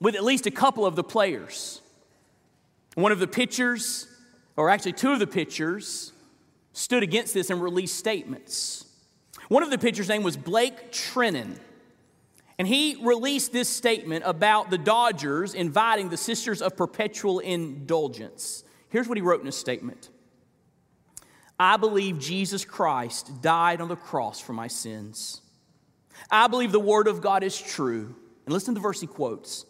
with 0.00 0.14
at 0.14 0.24
least 0.24 0.46
a 0.46 0.50
couple 0.50 0.86
of 0.86 0.96
the 0.96 1.04
players. 1.04 1.80
One 2.94 3.12
of 3.12 3.18
the 3.18 3.26
pitchers, 3.26 4.06
or 4.56 4.70
actually 4.70 4.92
two 4.92 5.12
of 5.12 5.18
the 5.18 5.26
pitchers, 5.26 6.12
stood 6.72 7.02
against 7.02 7.34
this 7.34 7.50
and 7.50 7.62
released 7.62 7.96
statements. 7.96 8.86
One 9.48 9.62
of 9.62 9.70
the 9.70 9.78
pitchers' 9.78 10.08
name 10.08 10.22
was 10.22 10.36
Blake 10.36 10.92
Treinen. 10.92 11.58
And 12.58 12.66
he 12.66 12.98
released 13.02 13.52
this 13.52 13.68
statement 13.68 14.24
about 14.26 14.70
the 14.70 14.78
Dodgers 14.78 15.54
inviting 15.54 16.08
the 16.08 16.16
Sisters 16.16 16.60
of 16.60 16.76
Perpetual 16.76 17.38
Indulgence. 17.38 18.64
Here's 18.88 19.08
what 19.08 19.16
he 19.16 19.22
wrote 19.22 19.40
in 19.40 19.46
his 19.46 19.56
statement 19.56 20.10
I 21.58 21.76
believe 21.76 22.18
Jesus 22.18 22.64
Christ 22.64 23.42
died 23.42 23.80
on 23.80 23.88
the 23.88 23.96
cross 23.96 24.40
for 24.40 24.52
my 24.52 24.66
sins. 24.66 25.40
I 26.30 26.46
believe 26.46 26.72
the 26.72 26.80
Word 26.80 27.08
of 27.08 27.20
God 27.20 27.42
is 27.42 27.60
true. 27.60 28.14
And 28.46 28.52
listen 28.52 28.74
to 28.74 28.80
the 28.80 28.82
verse 28.82 29.00
he 29.00 29.06
quotes. 29.06 29.66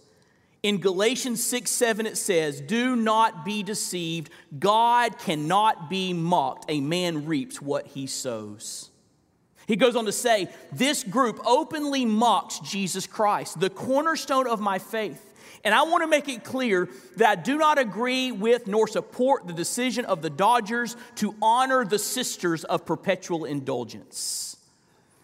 In 0.62 0.78
Galatians 0.78 1.42
6 1.44 1.70
7, 1.70 2.06
it 2.06 2.16
says, 2.16 2.60
Do 2.60 2.96
not 2.96 3.44
be 3.44 3.62
deceived. 3.62 4.30
God 4.58 5.18
cannot 5.18 5.88
be 5.88 6.12
mocked. 6.12 6.66
A 6.68 6.80
man 6.80 7.26
reaps 7.26 7.62
what 7.62 7.86
he 7.86 8.06
sows. 8.06 8.90
He 9.66 9.76
goes 9.76 9.96
on 9.96 10.06
to 10.06 10.12
say, 10.12 10.48
This 10.72 11.04
group 11.04 11.40
openly 11.46 12.04
mocks 12.04 12.58
Jesus 12.60 13.06
Christ, 13.06 13.60
the 13.60 13.70
cornerstone 13.70 14.48
of 14.48 14.60
my 14.60 14.78
faith. 14.78 15.24
And 15.64 15.74
I 15.74 15.82
want 15.82 16.02
to 16.02 16.08
make 16.08 16.28
it 16.28 16.44
clear 16.44 16.88
that 17.16 17.28
I 17.28 17.34
do 17.40 17.58
not 17.58 17.78
agree 17.78 18.32
with 18.32 18.66
nor 18.66 18.88
support 18.88 19.46
the 19.46 19.52
decision 19.52 20.04
of 20.04 20.22
the 20.22 20.30
Dodgers 20.30 20.96
to 21.16 21.34
honor 21.42 21.84
the 21.84 21.98
sisters 21.98 22.64
of 22.64 22.86
perpetual 22.86 23.44
indulgence. 23.44 24.57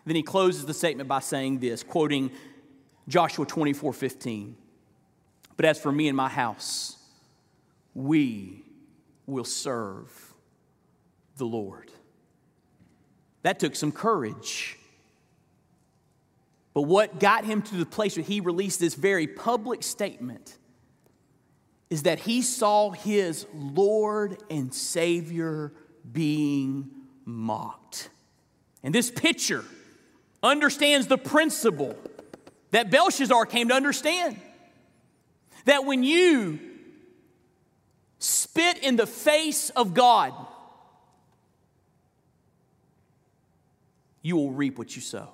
Then 0.05 0.17
he 0.17 0.23
closes 0.23 0.67
the 0.67 0.75
statement 0.75 1.09
by 1.09 1.21
saying 1.21 1.61
this, 1.61 1.83
quoting 1.83 2.31
Joshua 3.09 3.47
24 3.47 3.93
15. 3.93 4.57
But 5.57 5.67
as 5.67 5.81
for 5.81 5.93
me 5.93 6.09
and 6.09 6.17
my 6.17 6.29
house, 6.29 6.97
we 7.95 8.65
will 9.27 9.45
serve 9.45 10.35
the 11.37 11.45
Lord. 11.45 11.91
That 13.43 13.59
took 13.59 13.77
some 13.77 13.93
courage. 13.93 14.79
But 16.73 16.83
what 16.83 17.21
got 17.21 17.45
him 17.45 17.63
to 17.63 17.77
the 17.77 17.87
place 17.87 18.17
where 18.17 18.25
he 18.25 18.41
released 18.41 18.81
this 18.81 18.95
very 18.95 19.29
public 19.29 19.83
statement 19.83 20.59
is 21.89 22.03
that 22.03 22.19
he 22.19 22.43
saw 22.43 22.91
his 22.91 23.47
Lord 23.55 24.43
and 24.51 24.75
Savior 24.75 25.73
being 26.11 26.91
mocked. 27.25 28.09
And 28.83 28.95
this 28.95 29.11
picture 29.11 29.65
understands 30.45 31.07
the 31.07 31.19
principle 31.19 31.97
that 32.71 32.91
Belshazzar 32.91 33.47
came 33.47 33.69
to 33.69 33.75
understand 33.75 34.41
that 35.65 35.85
when 35.87 36.05
you 36.05 36.61
spit 38.19 38.79
in 38.79 38.97
the 38.97 39.07
face 39.07 39.71
of 39.71 39.95
God, 39.95 40.35
you 44.23 44.37
will 44.37 44.53
reap 44.53 44.79
what 44.79 44.95
you 44.95 45.03
sow. 45.03 45.31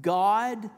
God 0.00 0.70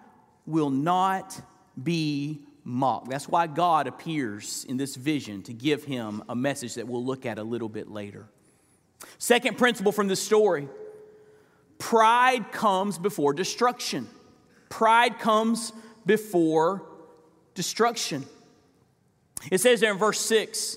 will 0.46 0.70
not 0.70 1.40
be 1.80 2.40
mocked. 2.64 3.10
That's 3.10 3.28
why 3.28 3.46
God 3.46 3.86
appears 3.86 4.64
in 4.68 4.76
this 4.76 4.96
vision 4.96 5.42
to 5.42 5.52
give 5.52 5.84
him 5.84 6.22
a 6.28 6.34
message 6.34 6.74
that 6.74 6.88
we'll 6.88 7.04
look 7.04 7.26
at 7.26 7.38
a 7.38 7.42
little 7.42 7.68
bit 7.68 7.90
later. 7.90 8.26
Second 9.18 9.58
principle 9.58 9.92
from 9.92 10.08
this 10.08 10.22
story 10.22 10.68
pride 11.82 12.52
comes 12.52 12.96
before 12.96 13.34
destruction. 13.34 14.06
Pride 14.68 15.18
comes 15.18 15.72
before 16.06 16.88
destruction. 17.54 18.24
It 19.50 19.60
says 19.60 19.80
there 19.80 19.90
in 19.90 19.98
verse 19.98 20.20
6 20.20 20.76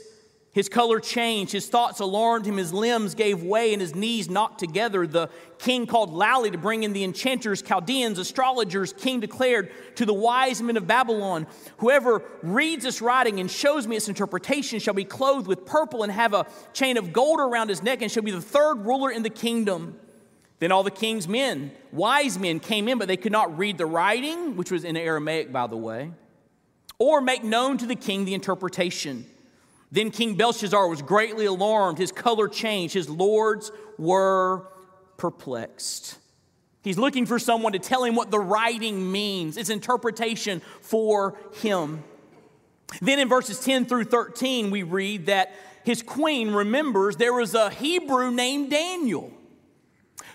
his 0.52 0.68
color 0.68 1.00
changed, 1.00 1.52
his 1.52 1.68
thoughts 1.68 2.00
alarmed 2.00 2.48
him, 2.48 2.58
his 2.58 2.74
limbs 2.74 3.14
gave 3.14 3.44
way, 3.44 3.74
and 3.74 3.82
his 3.82 3.94
knees 3.94 4.30
knocked 4.30 4.58
together. 4.58 5.06
The 5.06 5.30
king 5.60 5.86
called 5.86 6.12
loudly 6.12 6.50
to 6.50 6.58
bring 6.58 6.84
in 6.84 6.94
the 6.94 7.04
enchanters, 7.04 7.62
Chaldeans, 7.62 8.18
astrologers. 8.18 8.94
King 8.94 9.20
declared 9.20 9.70
to 9.98 10.06
the 10.06 10.14
wise 10.14 10.62
men 10.62 10.78
of 10.78 10.88
Babylon 10.88 11.46
Whoever 11.80 12.24
reads 12.42 12.86
this 12.86 13.02
writing 13.02 13.40
and 13.42 13.52
shows 13.52 13.86
me 13.86 13.98
its 13.98 14.08
interpretation 14.08 14.80
shall 14.80 14.94
be 14.94 15.04
clothed 15.04 15.46
with 15.46 15.66
purple 15.66 16.04
and 16.04 16.12
have 16.12 16.34
a 16.34 16.48
chain 16.74 16.98
of 16.98 17.14
gold 17.14 17.42
around 17.42 17.68
his 17.68 17.84
neck 17.84 18.02
and 18.02 18.10
shall 18.10 18.24
be 18.24 18.32
the 18.32 18.42
third 18.42 18.86
ruler 18.86 19.12
in 19.12 19.22
the 19.22 19.30
kingdom. 19.30 20.00
Then 20.60 20.72
all 20.72 20.84
the 20.84 20.92
king's 20.92 21.28
men, 21.28 21.72
wise 21.92 22.40
men, 22.40 22.60
came 22.60 22.88
in, 22.88 22.98
but 22.98 23.08
they 23.08 23.18
could 23.18 23.32
not 23.32 23.58
read 23.58 23.78
the 23.78 23.86
writing, 23.86 24.56
which 24.56 24.72
was 24.72 24.84
in 24.84 24.96
Aramaic, 24.96 25.52
by 25.52 25.68
the 25.68 25.76
way, 25.76 26.12
or 26.98 27.20
make 27.20 27.44
known 27.44 27.78
to 27.78 27.86
the 27.86 27.96
king 27.96 28.26
the 28.26 28.34
interpretation. 28.34 29.26
Then 29.92 30.12
King 30.12 30.36
Belshazzar 30.36 30.88
was 30.88 31.02
greatly 31.02 31.46
alarmed. 31.46 31.98
His 31.98 32.12
color 32.12 32.48
changed. 32.48 32.94
His 32.94 33.10
lords 33.10 33.72
were 33.98 34.68
perplexed. 35.18 36.18
He's 36.82 36.98
looking 36.98 37.26
for 37.26 37.40
someone 37.40 37.74
to 37.74 37.80
tell 37.80 38.04
him 38.04 38.16
what 38.16 38.30
the 38.30 38.40
writing 38.40 39.12
means, 39.12 39.58
its 39.58 39.70
interpretation 39.70 40.62
for 40.82 41.38
him. 41.62 42.04
Then 43.02 43.20
in 43.20 43.28
verses 43.28 43.60
10 43.60 43.86
through 43.86 44.06
13, 44.06 44.70
we 44.70 44.84
read 44.84 45.26
that 45.26 45.54
his 45.84 46.02
queen 46.02 46.52
remembers 46.52 47.18
there 47.18 47.34
was 47.34 47.56
a 47.56 47.70
Hebrew 47.70 48.32
named 48.32 48.72
Daniel 48.72 49.32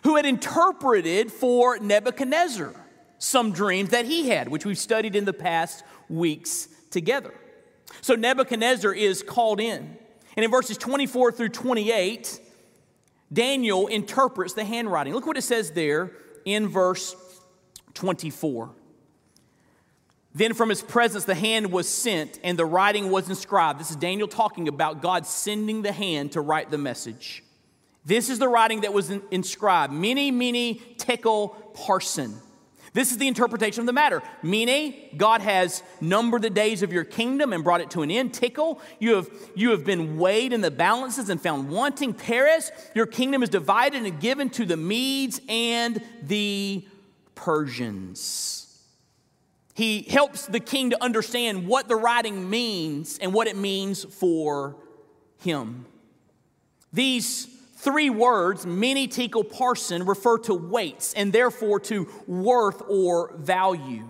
who 0.03 0.17
had 0.17 0.27
interpreted 0.27 1.31
for 1.31 1.79
Nebuchadnezzar 1.79 2.75
some 3.19 3.53
dreams 3.53 3.91
that 3.91 4.07
he 4.07 4.29
had, 4.29 4.49
which 4.49 4.65
we've 4.65 4.79
studied 4.79 5.15
in 5.15 5.25
the 5.25 5.33
past 5.33 5.85
weeks 6.09 6.69
together. 6.91 7.35
So 8.01 8.15
Nebuchadnezzar 8.15 8.95
is 8.95 9.23
called 9.23 9.61
in. 9.61 9.97
And 10.37 10.45
in 10.45 10.51
verses 10.51 10.79
24 10.79 11.33
through 11.33 11.51
28, 11.51 12.41
Daniel 13.33 13.87
interprets 13.89 14.55
the 14.55 14.65
handwriting. 14.65 15.13
Look 15.13 15.27
what 15.27 15.37
it 15.37 15.43
says 15.43 15.73
there 15.73 16.13
in 16.45 16.69
verse 16.69 17.15
24. 17.95 18.71
Then 20.35 20.55
from 20.55 20.69
his 20.69 20.83
presence 20.83 21.25
the 21.25 21.35
hand 21.35 21.73
was 21.73 21.89
sent 21.89 22.39
and 22.43 22.59
the 22.59 22.65
writing 22.65 23.11
was 23.11 23.29
inscribed. 23.29 23.81
This 23.81 23.91
is 23.91 23.97
Daniel 23.97 24.29
talking 24.29 24.69
about 24.69 25.03
God 25.03 25.27
sending 25.27 25.83
the 25.83 25.93
hand 25.93 26.33
to 26.33 26.41
write 26.41 26.71
the 26.71 26.79
message. 26.79 27.43
This 28.05 28.31
is 28.31 28.39
the 28.39 28.49
writing 28.49 28.83
that 28.83 28.93
was 28.93 29.11
inscribed 29.31 29.93
Mene, 29.93 30.37
mene, 30.37 30.81
tekel, 30.97 31.57
parsin. 31.75 32.35
This 32.93 33.13
is 33.13 33.19
the 33.19 33.29
interpretation 33.29 33.81
of 33.81 33.87
the 33.87 33.93
matter. 33.93 34.21
Mene, 34.43 35.11
God 35.17 35.43
has 35.43 35.85
numbered 36.01 36.43
the 36.43 36.51
days 36.51 36.83
of 36.83 36.93
your 36.93 37.05
kingdom 37.05 37.53
and 37.53 37.63
brought 37.63 37.81
it 37.81 37.91
to 37.91 38.03
an 38.03 38.11
end. 38.11 38.33
Tekel, 38.33 38.81
you 38.99 39.15
have, 39.15 39.31
you 39.55 39.71
have 39.71 39.85
been 39.85 40.19
weighed 40.19 40.53
in 40.53 40.61
the 40.61 40.73
balances 40.73 41.29
and 41.29 41.41
found 41.41 41.71
wanting. 41.71 42.13
Peres, 42.13 42.73
your 42.95 43.07
kingdom 43.07 43.45
is 43.45 43.49
divided 43.49 44.05
and 44.05 44.21
given 44.21 44.51
to 44.51 44.65
the 44.65 44.77
Medes 44.77 45.41
and 45.49 46.03
the 46.23 46.85
Persians. 47.37 48.67
He 49.75 50.03
helps 50.03 50.47
the 50.47 50.61
king 50.61 50.91
to 50.91 51.03
understand 51.03 51.69
what 51.69 51.87
the 51.87 51.97
writing 51.97 52.51
means 52.51 53.19
and 53.19 53.33
what 53.33 53.47
it 53.47 53.57
means 53.57 54.03
for 54.03 54.77
him. 55.39 55.87
These 56.93 57.47
Three 57.81 58.11
words, 58.11 58.67
mene 58.67 59.09
tekel 59.09 59.43
parsin, 59.43 60.07
refer 60.07 60.37
to 60.41 60.55
weights 60.55 61.15
and 61.15 61.33
therefore 61.33 61.81
to 61.81 62.07
worth 62.27 62.83
or 62.87 63.33
value. 63.39 64.05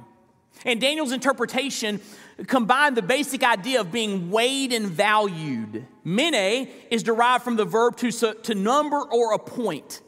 And 0.64 0.80
Daniel's 0.80 1.12
interpretation 1.12 2.00
combined 2.48 2.96
the 2.96 3.02
basic 3.02 3.44
idea 3.44 3.80
of 3.80 3.92
being 3.92 4.32
weighed 4.32 4.72
and 4.72 4.86
valued. 4.86 5.86
Mene 6.02 6.68
is 6.90 7.04
derived 7.04 7.44
from 7.44 7.54
the 7.54 7.64
verb 7.64 7.96
to, 7.98 8.10
to 8.10 8.54
number 8.56 8.98
or 8.98 9.34
appoint. 9.34 10.00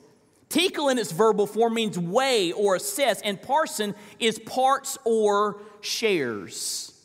Tekel 0.49 0.91
in 0.91 0.99
its 0.99 1.13
verbal 1.13 1.47
form 1.47 1.75
means 1.75 1.97
weigh 1.97 2.51
or 2.51 2.75
assess, 2.75 3.23
and 3.23 3.41
parsin 3.41 3.95
is 4.19 4.41
parts 4.41 4.99
or 5.05 5.63
shares. 5.81 7.01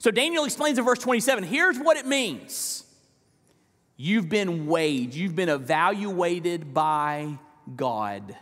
So 0.00 0.10
Daniel 0.10 0.44
explains 0.44 0.76
in 0.76 0.84
verse 0.84 0.98
27 0.98 1.44
here's 1.44 1.78
what 1.78 1.96
it 1.96 2.04
means 2.04 2.79
You've 4.02 4.30
been 4.30 4.66
weighed, 4.66 5.12
you've 5.12 5.36
been 5.36 5.50
evaluated 5.50 6.72
by 6.72 7.36
God, 7.76 8.34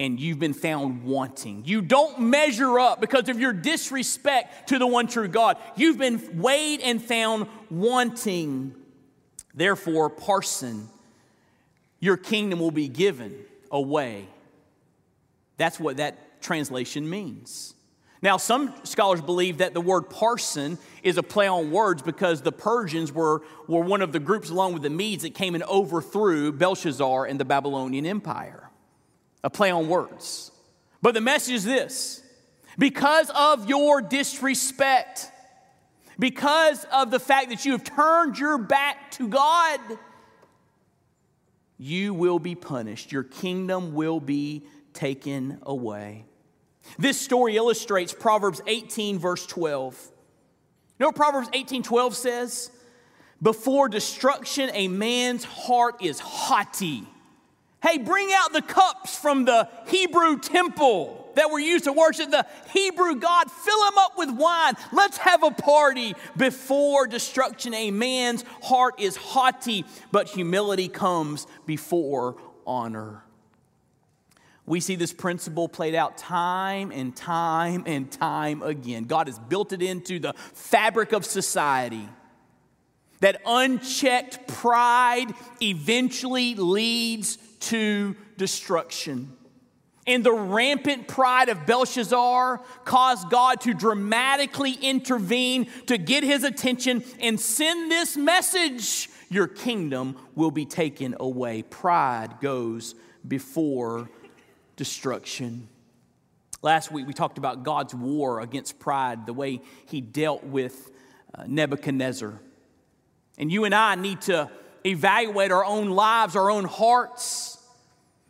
and 0.00 0.18
you've 0.18 0.38
been 0.38 0.54
found 0.54 1.04
wanting. 1.04 1.64
You 1.66 1.82
don't 1.82 2.18
measure 2.20 2.78
up 2.78 3.02
because 3.02 3.28
of 3.28 3.38
your 3.38 3.52
disrespect 3.52 4.70
to 4.70 4.78
the 4.78 4.86
one 4.86 5.08
true 5.08 5.28
God. 5.28 5.58
You've 5.76 5.98
been 5.98 6.40
weighed 6.40 6.80
and 6.80 7.02
found 7.02 7.48
wanting. 7.68 8.74
Therefore, 9.54 10.08
parsin, 10.08 10.86
your 12.00 12.16
kingdom 12.16 12.60
will 12.60 12.70
be 12.70 12.88
given 12.88 13.36
away. 13.70 14.26
That's 15.58 15.78
what 15.78 15.98
that 15.98 16.40
translation 16.40 17.10
means. 17.10 17.73
Now, 18.24 18.38
some 18.38 18.72
scholars 18.84 19.20
believe 19.20 19.58
that 19.58 19.74
the 19.74 19.82
word 19.82 20.08
parsin 20.08 20.78
is 21.02 21.18
a 21.18 21.22
play 21.22 21.46
on 21.46 21.70
words 21.70 22.00
because 22.00 22.40
the 22.40 22.52
Persians 22.52 23.12
were, 23.12 23.42
were 23.68 23.82
one 23.82 24.00
of 24.00 24.12
the 24.12 24.18
groups, 24.18 24.48
along 24.48 24.72
with 24.72 24.82
the 24.82 24.88
Medes, 24.88 25.24
that 25.24 25.34
came 25.34 25.54
and 25.54 25.62
overthrew 25.64 26.50
Belshazzar 26.50 27.26
and 27.26 27.38
the 27.38 27.44
Babylonian 27.44 28.06
Empire. 28.06 28.70
A 29.44 29.50
play 29.50 29.70
on 29.70 29.88
words. 29.88 30.50
But 31.02 31.12
the 31.12 31.20
message 31.20 31.56
is 31.56 31.64
this 31.64 32.22
because 32.78 33.30
of 33.34 33.68
your 33.68 34.00
disrespect, 34.00 35.30
because 36.18 36.86
of 36.90 37.10
the 37.10 37.20
fact 37.20 37.50
that 37.50 37.66
you 37.66 37.72
have 37.72 37.84
turned 37.84 38.38
your 38.38 38.56
back 38.56 39.10
to 39.12 39.28
God, 39.28 39.80
you 41.76 42.14
will 42.14 42.38
be 42.38 42.54
punished. 42.54 43.12
Your 43.12 43.22
kingdom 43.22 43.92
will 43.92 44.18
be 44.18 44.64
taken 44.94 45.58
away. 45.60 46.24
This 46.98 47.20
story 47.20 47.56
illustrates 47.56 48.12
Proverbs 48.12 48.60
18, 48.66 49.18
verse 49.18 49.46
12. 49.46 50.10
You 50.98 51.04
know 51.04 51.06
what 51.08 51.16
Proverbs 51.16 51.48
18, 51.52 51.82
12 51.82 52.14
says? 52.14 52.70
Before 53.42 53.88
destruction, 53.88 54.70
a 54.72 54.88
man's 54.88 55.44
heart 55.44 56.02
is 56.02 56.20
haughty. 56.20 57.04
Hey, 57.82 57.98
bring 57.98 58.30
out 58.32 58.52
the 58.52 58.62
cups 58.62 59.18
from 59.18 59.44
the 59.44 59.68
Hebrew 59.88 60.38
temple 60.38 61.32
that 61.34 61.50
were 61.50 61.58
used 61.58 61.84
to 61.84 61.92
worship 61.92 62.30
the 62.30 62.46
Hebrew 62.72 63.16
God. 63.16 63.50
Fill 63.50 63.84
them 63.84 63.98
up 63.98 64.16
with 64.16 64.30
wine. 64.30 64.74
Let's 64.92 65.18
have 65.18 65.42
a 65.42 65.50
party 65.50 66.14
before 66.36 67.06
destruction. 67.06 67.74
A 67.74 67.90
man's 67.90 68.44
heart 68.62 69.00
is 69.00 69.16
haughty, 69.16 69.84
but 70.12 70.28
humility 70.28 70.88
comes 70.88 71.46
before 71.66 72.36
honor. 72.66 73.23
We 74.66 74.80
see 74.80 74.96
this 74.96 75.12
principle 75.12 75.68
played 75.68 75.94
out 75.94 76.16
time 76.16 76.90
and 76.90 77.14
time 77.14 77.84
and 77.86 78.10
time 78.10 78.62
again. 78.62 79.04
God 79.04 79.26
has 79.26 79.38
built 79.38 79.72
it 79.72 79.82
into 79.82 80.18
the 80.18 80.34
fabric 80.54 81.12
of 81.12 81.24
society. 81.24 82.08
That 83.20 83.42
unchecked 83.46 84.48
pride 84.48 85.32
eventually 85.60 86.54
leads 86.54 87.36
to 87.60 88.16
destruction. 88.36 89.32
And 90.06 90.24
the 90.24 90.32
rampant 90.32 91.08
pride 91.08 91.48
of 91.48 91.64
Belshazzar 91.64 92.60
caused 92.84 93.30
God 93.30 93.60
to 93.62 93.72
dramatically 93.72 94.72
intervene 94.72 95.70
to 95.86 95.96
get 95.96 96.24
his 96.24 96.44
attention 96.44 97.04
and 97.20 97.40
send 97.40 97.90
this 97.90 98.16
message 98.16 99.08
Your 99.30 99.48
kingdom 99.48 100.16
will 100.34 100.50
be 100.50 100.66
taken 100.66 101.16
away. 101.18 101.62
Pride 101.62 102.40
goes 102.40 102.94
before 103.26 104.10
destruction. 104.76 105.68
Last 106.62 106.90
week 106.90 107.06
we 107.06 107.12
talked 107.12 107.38
about 107.38 107.62
God's 107.62 107.94
war 107.94 108.40
against 108.40 108.78
pride, 108.78 109.26
the 109.26 109.32
way 109.32 109.60
he 109.86 110.00
dealt 110.00 110.44
with 110.44 110.90
uh, 111.34 111.44
Nebuchadnezzar. 111.46 112.40
And 113.38 113.50
you 113.50 113.64
and 113.64 113.74
I 113.74 113.94
need 113.96 114.20
to 114.22 114.50
evaluate 114.86 115.50
our 115.50 115.64
own 115.64 115.90
lives, 115.90 116.36
our 116.36 116.50
own 116.50 116.64
hearts 116.64 117.54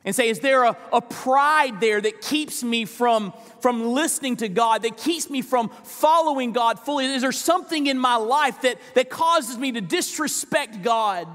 and 0.04 0.14
say, 0.14 0.28
is 0.28 0.40
there 0.40 0.64
a, 0.64 0.76
a 0.92 1.00
pride 1.00 1.80
there 1.80 2.00
that 2.00 2.20
keeps 2.20 2.62
me 2.62 2.84
from, 2.84 3.32
from 3.60 3.86
listening 3.86 4.36
to 4.36 4.48
God, 4.48 4.82
that 4.82 4.98
keeps 4.98 5.30
me 5.30 5.40
from 5.40 5.70
following 5.84 6.52
God 6.52 6.78
fully? 6.78 7.06
Is 7.06 7.22
there 7.22 7.32
something 7.32 7.86
in 7.86 7.98
my 7.98 8.16
life 8.16 8.60
that, 8.62 8.78
that 8.94 9.08
causes 9.08 9.56
me 9.56 9.72
to 9.72 9.80
disrespect 9.80 10.82
God 10.82 11.26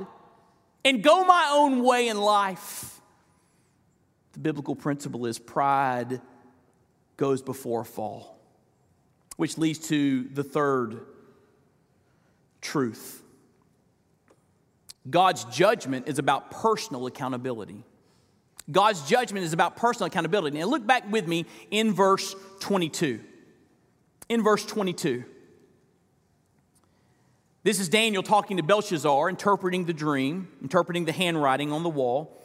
and 0.85 1.03
go 1.03 1.23
my 1.23 1.49
own 1.51 1.83
way 1.83 2.09
in 2.09 2.17
life? 2.17 2.98
The 4.33 4.39
biblical 4.39 4.75
principle 4.75 5.25
is 5.25 5.39
pride 5.39 6.21
goes 7.17 7.41
before 7.41 7.81
a 7.81 7.85
fall, 7.85 8.39
which 9.37 9.57
leads 9.57 9.79
to 9.89 10.23
the 10.23 10.43
third 10.43 11.01
truth. 12.61 13.21
God's 15.09 15.45
judgment 15.45 16.07
is 16.07 16.19
about 16.19 16.51
personal 16.51 17.07
accountability. 17.07 17.83
God's 18.71 19.07
judgment 19.07 19.45
is 19.45 19.53
about 19.53 19.75
personal 19.75 20.07
accountability. 20.07 20.59
Now, 20.59 20.65
look 20.65 20.85
back 20.85 21.11
with 21.11 21.27
me 21.27 21.45
in 21.71 21.93
verse 21.93 22.35
22. 22.59 23.19
In 24.29 24.43
verse 24.43 24.65
22. 24.65 25.23
This 27.63 27.79
is 27.79 27.89
Daniel 27.89 28.23
talking 28.23 28.57
to 28.57 28.63
Belshazzar, 28.63 29.29
interpreting 29.29 29.85
the 29.85 29.93
dream, 29.93 30.47
interpreting 30.61 31.05
the 31.05 31.11
handwriting 31.11 31.71
on 31.71 31.83
the 31.83 31.89
wall. 31.89 32.37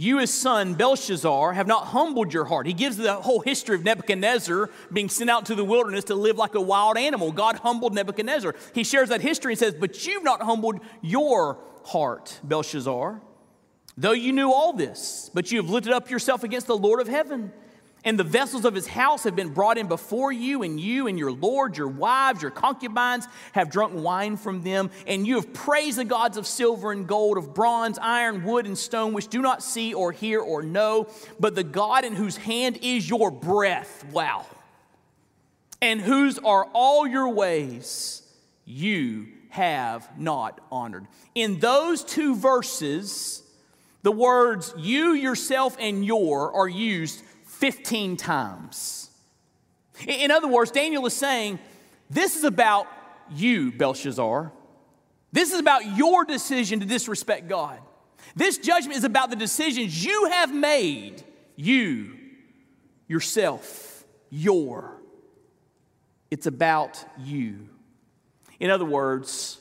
You, 0.00 0.18
his 0.18 0.32
son 0.32 0.74
Belshazzar, 0.74 1.54
have 1.54 1.66
not 1.66 1.86
humbled 1.86 2.32
your 2.32 2.44
heart. 2.44 2.68
He 2.68 2.72
gives 2.72 2.96
the 2.98 3.14
whole 3.14 3.40
history 3.40 3.74
of 3.74 3.82
Nebuchadnezzar 3.82 4.70
being 4.92 5.08
sent 5.08 5.28
out 5.28 5.46
to 5.46 5.56
the 5.56 5.64
wilderness 5.64 6.04
to 6.04 6.14
live 6.14 6.36
like 6.36 6.54
a 6.54 6.60
wild 6.60 6.96
animal. 6.96 7.32
God 7.32 7.56
humbled 7.56 7.94
Nebuchadnezzar. 7.94 8.54
He 8.76 8.84
shares 8.84 9.08
that 9.08 9.22
history 9.22 9.54
and 9.54 9.58
says, 9.58 9.74
But 9.74 10.06
you've 10.06 10.22
not 10.22 10.40
humbled 10.40 10.78
your 11.02 11.58
heart, 11.84 12.38
Belshazzar. 12.44 13.20
Though 13.96 14.12
you 14.12 14.32
knew 14.32 14.52
all 14.52 14.72
this, 14.72 15.32
but 15.34 15.50
you 15.50 15.60
have 15.60 15.68
lifted 15.68 15.92
up 15.92 16.10
yourself 16.10 16.44
against 16.44 16.68
the 16.68 16.78
Lord 16.78 17.00
of 17.00 17.08
heaven. 17.08 17.52
And 18.08 18.18
the 18.18 18.24
vessels 18.24 18.64
of 18.64 18.74
his 18.74 18.86
house 18.86 19.24
have 19.24 19.36
been 19.36 19.50
brought 19.50 19.76
in 19.76 19.86
before 19.86 20.32
you, 20.32 20.62
and 20.62 20.80
you 20.80 21.08
and 21.08 21.18
your 21.18 21.30
lord, 21.30 21.76
your 21.76 21.88
wives, 21.88 22.40
your 22.40 22.50
concubines 22.50 23.28
have 23.52 23.68
drunk 23.68 23.92
wine 23.94 24.38
from 24.38 24.62
them. 24.62 24.90
And 25.06 25.26
you 25.26 25.34
have 25.34 25.52
praised 25.52 25.98
the 25.98 26.06
gods 26.06 26.38
of 26.38 26.46
silver 26.46 26.90
and 26.90 27.06
gold, 27.06 27.36
of 27.36 27.52
bronze, 27.52 27.98
iron, 28.00 28.44
wood, 28.44 28.64
and 28.64 28.78
stone, 28.78 29.12
which 29.12 29.28
do 29.28 29.42
not 29.42 29.62
see 29.62 29.92
or 29.92 30.10
hear 30.10 30.40
or 30.40 30.62
know, 30.62 31.08
but 31.38 31.54
the 31.54 31.62
God 31.62 32.06
in 32.06 32.14
whose 32.14 32.38
hand 32.38 32.78
is 32.80 33.06
your 33.10 33.30
breath. 33.30 34.06
Wow. 34.10 34.46
And 35.82 36.00
whose 36.00 36.38
are 36.38 36.64
all 36.72 37.06
your 37.06 37.28
ways, 37.28 38.22
you 38.64 39.26
have 39.50 40.08
not 40.18 40.62
honored. 40.72 41.06
In 41.34 41.58
those 41.58 42.04
two 42.04 42.36
verses, 42.36 43.42
the 44.02 44.12
words 44.12 44.72
you, 44.78 45.12
yourself, 45.12 45.76
and 45.78 46.06
your 46.06 46.54
are 46.54 46.68
used 46.68 47.22
15 47.58 48.16
times. 48.16 49.10
In 50.06 50.30
other 50.30 50.46
words, 50.46 50.70
Daniel 50.70 51.04
is 51.06 51.14
saying, 51.14 51.58
This 52.08 52.36
is 52.36 52.44
about 52.44 52.86
you, 53.30 53.72
Belshazzar. 53.72 54.52
This 55.32 55.52
is 55.52 55.58
about 55.58 55.96
your 55.96 56.24
decision 56.24 56.80
to 56.80 56.86
disrespect 56.86 57.48
God. 57.48 57.80
This 58.36 58.58
judgment 58.58 58.96
is 58.96 59.04
about 59.04 59.30
the 59.30 59.36
decisions 59.36 60.04
you 60.04 60.26
have 60.26 60.54
made, 60.54 61.22
you, 61.56 62.16
yourself, 63.08 64.04
your. 64.30 64.96
It's 66.30 66.46
about 66.46 67.04
you. 67.18 67.68
In 68.60 68.70
other 68.70 68.84
words, 68.84 69.60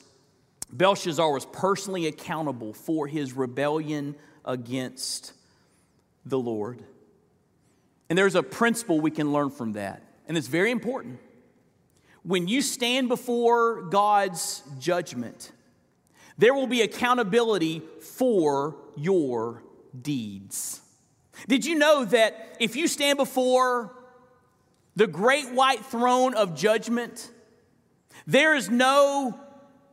Belshazzar 0.72 1.32
was 1.32 1.46
personally 1.48 2.08
accountable 2.08 2.74
for 2.74 3.08
his 3.08 3.34
rebellion 3.34 4.16
against 4.46 5.34
the 6.26 6.38
Lord. 6.38 6.84
And 8.10 8.18
there's 8.18 8.36
a 8.36 8.44
principle 8.44 9.00
we 9.02 9.12
can 9.12 9.34
learn 9.34 9.50
from 9.50 9.74
that, 9.74 10.02
and 10.28 10.38
it's 10.38 10.48
very 10.48 10.72
important. 10.72 11.20
When 12.24 12.48
you 12.48 12.62
stand 12.62 13.08
before 13.08 13.84
God's 13.84 14.64
judgment, 14.80 15.52
there 16.38 16.54
will 16.54 16.68
be 16.68 16.82
accountability 16.82 17.82
for 18.02 18.76
your 18.96 19.64
deeds. 20.00 20.82
Did 21.48 21.66
you 21.66 21.76
know 21.76 22.06
that 22.06 22.58
if 22.60 22.76
you 22.76 22.88
stand 22.88 23.18
before 23.18 23.94
the 24.96 25.08
great 25.08 25.52
white 25.54 25.86
throne 25.86 26.34
of 26.34 26.56
judgment, 26.56 27.32
there 28.26 28.56
is 28.56 28.70
no 28.70 29.40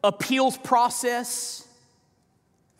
appeals 0.03 0.57
process? 0.59 1.67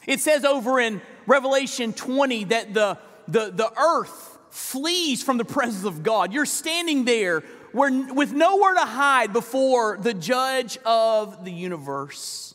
It 0.07 0.21
says 0.21 0.45
over 0.45 0.81
in 0.81 1.01
Revelation 1.27 1.93
20 1.93 2.45
that 2.45 2.75
the, 2.75 2.99
the, 3.29 3.51
the 3.51 3.73
earth 3.79 4.34
flees 4.55 5.21
from 5.21 5.37
the 5.37 5.45
presence 5.45 5.85
of 5.85 6.05
God. 6.05 6.33
You're 6.33 6.47
standing 6.47 7.05
there 7.05 7.41
where, 7.73 7.91
with 8.15 8.33
nowhere 8.33 8.75
to 8.75 8.85
hide 8.85 9.33
before 9.33 9.99
the 10.01 10.15
judge 10.15 10.79
of 10.87 11.45
the 11.45 11.51
universe. 11.51 12.55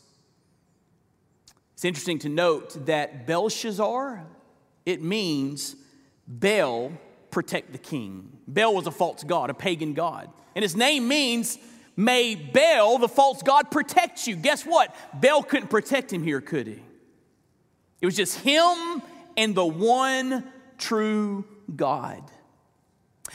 It's 1.74 1.84
interesting 1.84 2.18
to 2.20 2.30
note 2.30 2.86
that 2.86 3.26
Belshazzar, 3.26 4.24
it 4.86 5.02
means 5.02 5.76
Bel, 6.26 6.92
protect 7.30 7.72
the 7.72 7.78
king. 7.78 8.32
Bel 8.48 8.74
was 8.74 8.86
a 8.86 8.90
false 8.90 9.22
god, 9.22 9.50
a 9.50 9.54
pagan 9.54 9.92
god. 9.92 10.30
And 10.54 10.62
his 10.62 10.74
name 10.74 11.06
means, 11.06 11.58
may 11.96 12.34
Bel, 12.34 12.96
the 12.96 13.08
false 13.08 13.42
god, 13.42 13.70
protect 13.70 14.26
you. 14.26 14.36
Guess 14.36 14.64
what? 14.64 14.94
Bel 15.20 15.42
couldn't 15.42 15.68
protect 15.68 16.10
him 16.10 16.22
here, 16.22 16.40
could 16.40 16.66
he? 16.66 16.82
It 18.00 18.06
was 18.06 18.16
just 18.16 18.38
him 18.38 19.02
and 19.36 19.54
the 19.54 19.66
one 19.66 20.44
true 20.78 21.44
God. 21.76 22.22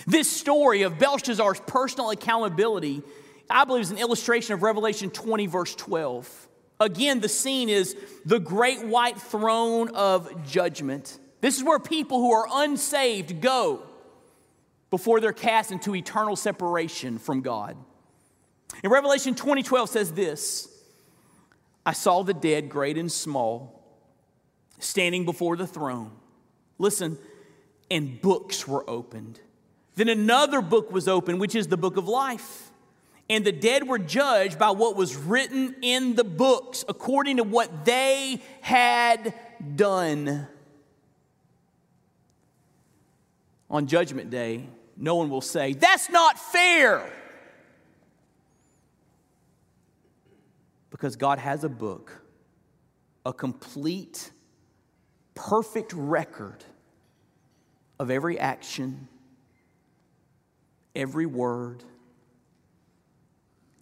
This 0.05 0.29
story 0.29 0.81
of 0.81 0.99
Belshazzar's 0.99 1.61
personal 1.61 2.11
accountability, 2.11 3.01
I 3.49 3.65
believe, 3.65 3.83
is 3.83 3.91
an 3.91 3.97
illustration 3.97 4.53
of 4.53 4.63
Revelation 4.63 5.09
20, 5.09 5.45
verse 5.47 5.75
12. 5.75 6.47
Again, 6.79 7.21
the 7.21 7.29
scene 7.29 7.69
is 7.69 7.95
the 8.25 8.39
great 8.39 8.85
white 8.85 9.19
throne 9.19 9.89
of 9.89 10.45
judgment. 10.45 11.17
This 11.39 11.57
is 11.57 11.63
where 11.63 11.79
people 11.79 12.19
who 12.19 12.31
are 12.31 12.47
unsaved 12.51 13.39
go 13.39 13.83
before 14.89 15.19
they're 15.19 15.33
cast 15.33 15.71
into 15.71 15.95
eternal 15.95 16.35
separation 16.35 17.17
from 17.17 17.41
God. 17.41 17.77
In 18.83 18.89
Revelation 18.89 19.35
20:12 19.35 19.89
says 19.89 20.11
this, 20.11 20.67
I 21.85 21.93
saw 21.93 22.23
the 22.23 22.33
dead, 22.33 22.67
great 22.69 22.97
and 22.97 23.11
small, 23.11 23.83
standing 24.79 25.23
before 25.23 25.55
the 25.55 25.67
throne. 25.67 26.11
Listen, 26.77 27.17
and 27.89 28.21
books 28.21 28.67
were 28.67 28.87
opened. 28.89 29.39
Then 29.95 30.09
another 30.09 30.61
book 30.61 30.91
was 30.91 31.07
opened, 31.07 31.39
which 31.39 31.55
is 31.55 31.67
the 31.67 31.77
book 31.77 31.97
of 31.97 32.07
life. 32.07 32.71
And 33.29 33.43
the 33.43 33.51
dead 33.51 33.87
were 33.87 33.97
judged 33.97 34.59
by 34.59 34.71
what 34.71 34.95
was 34.95 35.15
written 35.15 35.75
in 35.81 36.15
the 36.15 36.23
books 36.23 36.85
according 36.87 37.37
to 37.37 37.43
what 37.43 37.85
they 37.85 38.41
had 38.61 39.33
done. 39.75 40.47
On 43.69 43.87
Judgment 43.87 44.29
Day, 44.29 44.67
no 44.95 45.15
one 45.15 45.29
will 45.29 45.41
say, 45.41 45.73
That's 45.73 46.09
not 46.09 46.37
fair. 46.37 47.11
Because 50.91 51.15
God 51.15 51.39
has 51.39 51.63
a 51.63 51.69
book, 51.69 52.21
a 53.25 53.33
complete, 53.33 54.31
perfect 55.33 55.91
record 55.93 56.63
of 57.99 58.11
every 58.11 58.39
action, 58.39 59.07
every 60.95 61.25
word, 61.25 61.83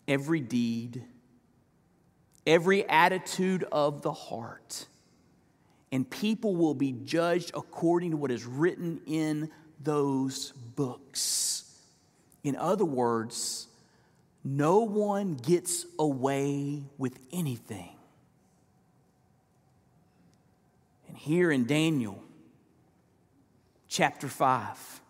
every 0.07 0.39
deed, 0.39 1.03
every 2.45 2.87
attitude 2.87 3.65
of 3.71 4.01
the 4.01 4.13
heart. 4.13 4.87
And 5.91 6.09
people 6.09 6.55
will 6.55 6.73
be 6.73 6.91
judged 6.91 7.51
according 7.53 8.11
to 8.11 8.17
what 8.17 8.31
is 8.31 8.45
written 8.45 9.01
in 9.05 9.49
those 9.83 10.51
books. 10.75 11.65
In 12.43 12.55
other 12.55 12.85
words, 12.85 13.67
no 14.43 14.79
one 14.79 15.35
gets 15.35 15.85
away 15.97 16.83
with 16.97 17.17
anything. 17.31 17.95
And 21.07 21.15
here 21.15 21.51
in 21.51 21.65
Daniel 21.65 22.21
chapter 23.93 24.27
5, 24.27 25.01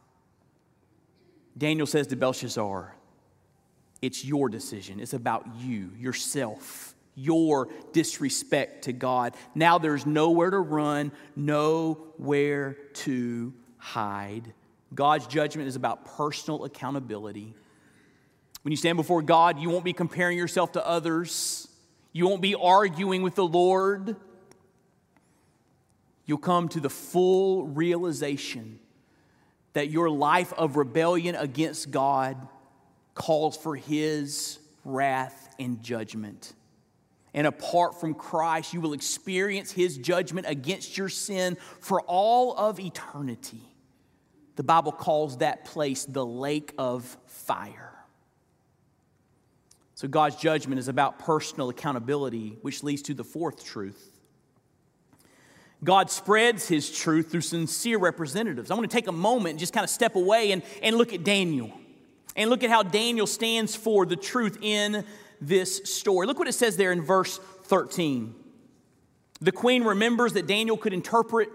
Daniel 1.57 1.87
says 1.87 2.07
to 2.07 2.17
Belshazzar, 2.17 2.93
It's 4.01 4.25
your 4.25 4.49
decision. 4.49 4.99
It's 4.99 5.13
about 5.13 5.47
you, 5.57 5.91
yourself, 5.97 6.93
your 7.15 7.69
disrespect 7.93 8.83
to 8.83 8.91
God. 8.91 9.35
Now 9.55 9.77
there's 9.77 10.05
nowhere 10.05 10.49
to 10.49 10.59
run, 10.59 11.13
nowhere 11.33 12.73
to 12.95 13.53
hide. 13.77 14.53
God's 14.93 15.27
judgment 15.27 15.69
is 15.69 15.77
about 15.77 16.03
personal 16.17 16.65
accountability. 16.65 17.53
When 18.63 18.71
you 18.71 18.77
stand 18.77 18.97
before 18.97 19.21
God, 19.21 19.59
you 19.59 19.69
won't 19.69 19.85
be 19.85 19.93
comparing 19.93 20.37
yourself 20.37 20.73
to 20.73 20.85
others, 20.85 21.69
you 22.11 22.27
won't 22.27 22.41
be 22.41 22.53
arguing 22.53 23.21
with 23.21 23.35
the 23.35 23.47
Lord. 23.47 24.17
You'll 26.25 26.37
come 26.37 26.69
to 26.69 26.79
the 26.79 26.89
full 26.89 27.67
realization 27.67 28.79
that 29.73 29.89
your 29.89 30.09
life 30.09 30.53
of 30.53 30.77
rebellion 30.77 31.35
against 31.35 31.91
God 31.91 32.47
calls 33.13 33.57
for 33.57 33.75
His 33.75 34.59
wrath 34.85 35.53
and 35.59 35.83
judgment. 35.83 36.53
And 37.33 37.47
apart 37.47 37.99
from 37.99 38.13
Christ, 38.13 38.73
you 38.73 38.81
will 38.81 38.93
experience 38.93 39.71
His 39.71 39.97
judgment 39.97 40.45
against 40.47 40.97
your 40.97 41.09
sin 41.09 41.57
for 41.79 42.01
all 42.01 42.55
of 42.55 42.79
eternity. 42.79 43.61
The 44.55 44.63
Bible 44.63 44.91
calls 44.91 45.37
that 45.37 45.65
place 45.65 46.05
the 46.05 46.25
lake 46.25 46.73
of 46.77 47.17
fire. 47.25 47.89
So, 49.95 50.07
God's 50.07 50.35
judgment 50.35 50.79
is 50.79 50.87
about 50.87 51.19
personal 51.19 51.69
accountability, 51.69 52.57
which 52.61 52.83
leads 52.83 53.01
to 53.03 53.13
the 53.13 53.23
fourth 53.23 53.63
truth. 53.63 54.12
God 55.83 56.09
spreads 56.09 56.67
his 56.67 56.89
truth 56.91 57.31
through 57.31 57.41
sincere 57.41 57.97
representatives. 57.97 58.71
I 58.71 58.75
want 58.75 58.89
to 58.89 58.95
take 58.95 59.07
a 59.07 59.11
moment 59.13 59.51
and 59.51 59.59
just 59.59 59.73
kind 59.73 59.83
of 59.83 59.89
step 59.89 60.15
away 60.15 60.51
and, 60.51 60.63
and 60.81 60.95
look 60.97 61.13
at 61.13 61.23
Daniel 61.23 61.71
and 62.35 62.49
look 62.49 62.63
at 62.63 62.69
how 62.69 62.83
Daniel 62.83 63.27
stands 63.27 63.75
for 63.75 64.05
the 64.05 64.15
truth 64.15 64.57
in 64.61 65.05
this 65.41 65.81
story. 65.85 66.25
Look 66.25 66.39
what 66.39 66.47
it 66.47 66.53
says 66.53 66.77
there 66.77 66.91
in 66.91 67.01
verse 67.01 67.37
13. 67.63 68.33
The 69.41 69.51
queen 69.51 69.83
remembers 69.83 70.33
that 70.33 70.47
Daniel 70.47 70.77
could 70.77 70.93
interpret 70.93 71.49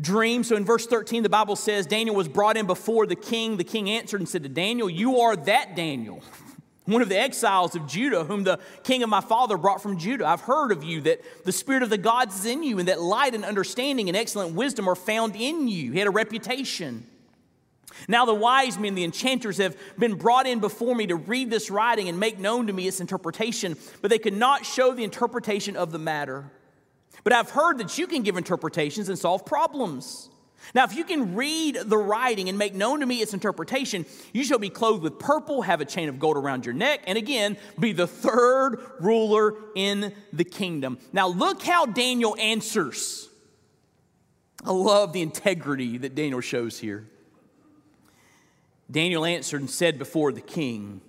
dreams. 0.00 0.48
So 0.48 0.56
in 0.56 0.64
verse 0.64 0.86
13, 0.86 1.22
the 1.22 1.28
Bible 1.28 1.56
says 1.56 1.86
Daniel 1.86 2.14
was 2.14 2.28
brought 2.28 2.56
in 2.56 2.66
before 2.66 3.06
the 3.06 3.16
king. 3.16 3.56
The 3.56 3.64
king 3.64 3.88
answered 3.90 4.20
and 4.20 4.28
said 4.28 4.42
to 4.42 4.48
Daniel, 4.48 4.88
You 4.88 5.20
are 5.20 5.34
that 5.36 5.74
Daniel 5.74 6.22
one 6.86 7.02
of 7.02 7.08
the 7.08 7.18
exiles 7.18 7.74
of 7.74 7.86
Judah, 7.86 8.24
whom 8.24 8.44
the 8.44 8.58
king 8.82 9.02
of 9.02 9.08
my 9.08 9.20
father 9.20 9.56
brought 9.56 9.82
from 9.82 9.98
Judah. 9.98 10.26
I've 10.26 10.40
heard 10.40 10.72
of 10.72 10.82
you 10.82 11.02
that 11.02 11.20
the 11.44 11.52
spirit 11.52 11.82
of 11.82 11.90
the 11.90 11.98
gods 11.98 12.40
is 12.40 12.46
in 12.46 12.62
you, 12.62 12.78
and 12.78 12.88
that 12.88 13.00
light 13.00 13.34
and 13.34 13.44
understanding 13.44 14.08
and 14.08 14.16
excellent 14.16 14.54
wisdom 14.54 14.88
are 14.88 14.96
found 14.96 15.36
in 15.36 15.68
you. 15.68 15.92
He 15.92 15.98
had 15.98 16.08
a 16.08 16.12
reputation. 16.12 17.06
Now, 18.08 18.24
the 18.24 18.34
wise 18.34 18.78
men, 18.78 18.94
the 18.94 19.04
enchanters, 19.04 19.58
have 19.58 19.76
been 19.98 20.14
brought 20.14 20.46
in 20.46 20.60
before 20.60 20.94
me 20.94 21.06
to 21.08 21.16
read 21.16 21.50
this 21.50 21.70
writing 21.70 22.08
and 22.08 22.18
make 22.18 22.38
known 22.38 22.66
to 22.66 22.72
me 22.72 22.88
its 22.88 23.00
interpretation, 23.00 23.76
but 24.00 24.10
they 24.10 24.18
could 24.18 24.34
not 24.34 24.64
show 24.64 24.94
the 24.94 25.04
interpretation 25.04 25.76
of 25.76 25.92
the 25.92 25.98
matter. 25.98 26.50
But 27.24 27.32
I've 27.32 27.50
heard 27.50 27.78
that 27.78 27.98
you 27.98 28.06
can 28.06 28.22
give 28.22 28.36
interpretations 28.36 29.08
and 29.08 29.18
solve 29.18 29.44
problems. 29.44 30.30
Now, 30.74 30.84
if 30.84 30.94
you 30.94 31.04
can 31.04 31.34
read 31.34 31.76
the 31.84 31.98
writing 31.98 32.48
and 32.48 32.56
make 32.56 32.74
known 32.74 33.00
to 33.00 33.06
me 33.06 33.22
its 33.22 33.34
interpretation, 33.34 34.06
you 34.32 34.44
shall 34.44 34.58
be 34.58 34.70
clothed 34.70 35.02
with 35.02 35.18
purple, 35.18 35.62
have 35.62 35.80
a 35.80 35.84
chain 35.84 36.08
of 36.08 36.18
gold 36.18 36.36
around 36.36 36.64
your 36.64 36.74
neck, 36.74 37.00
and 37.06 37.18
again, 37.18 37.56
be 37.78 37.92
the 37.92 38.06
third 38.06 38.80
ruler 39.00 39.54
in 39.74 40.14
the 40.32 40.44
kingdom. 40.44 40.98
Now, 41.12 41.28
look 41.28 41.62
how 41.62 41.86
Daniel 41.86 42.36
answers. 42.38 43.28
I 44.64 44.70
love 44.70 45.12
the 45.12 45.22
integrity 45.22 45.98
that 45.98 46.14
Daniel 46.14 46.40
shows 46.40 46.78
here. 46.78 47.06
Daniel 48.90 49.24
answered 49.24 49.60
and 49.60 49.70
said 49.70 49.98
before 49.98 50.32
the 50.32 50.40
king, 50.40 51.00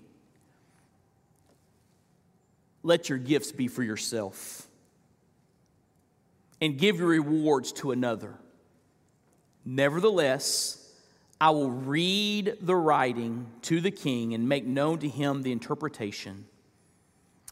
Let 2.83 3.09
your 3.09 3.17
gifts 3.17 3.51
be 3.51 3.67
for 3.67 3.83
yourself, 3.83 4.67
and 6.59 6.77
give 6.77 6.97
your 6.97 7.09
rewards 7.09 7.71
to 7.73 7.91
another. 7.91 8.40
Nevertheless, 9.65 10.77
I 11.39 11.49
will 11.51 11.71
read 11.71 12.57
the 12.61 12.75
writing 12.75 13.47
to 13.63 13.81
the 13.81 13.91
king 13.91 14.33
and 14.33 14.47
make 14.47 14.65
known 14.65 14.99
to 14.99 15.09
him 15.09 15.41
the 15.41 15.51
interpretation. 15.51 16.45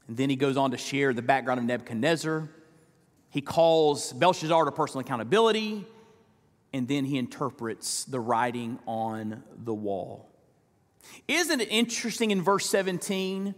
And 0.07 0.17
then 0.17 0.29
he 0.29 0.35
goes 0.35 0.57
on 0.57 0.71
to 0.71 0.77
share 0.77 1.13
the 1.13 1.21
background 1.21 1.59
of 1.59 1.65
Nebuchadnezzar. 1.65 2.49
He 3.29 3.41
calls 3.41 4.11
Belshazzar 4.13 4.65
to 4.65 4.71
personal 4.71 5.01
accountability, 5.01 5.85
and 6.73 6.87
then 6.87 7.05
he 7.05 7.17
interprets 7.17 8.05
the 8.05 8.19
writing 8.19 8.79
on 8.87 9.43
the 9.55 9.73
wall. 9.73 10.29
Isn't 11.27 11.61
it 11.61 11.69
interesting 11.69 12.31
in 12.31 12.41
verse 12.41 12.67
17 12.67 13.53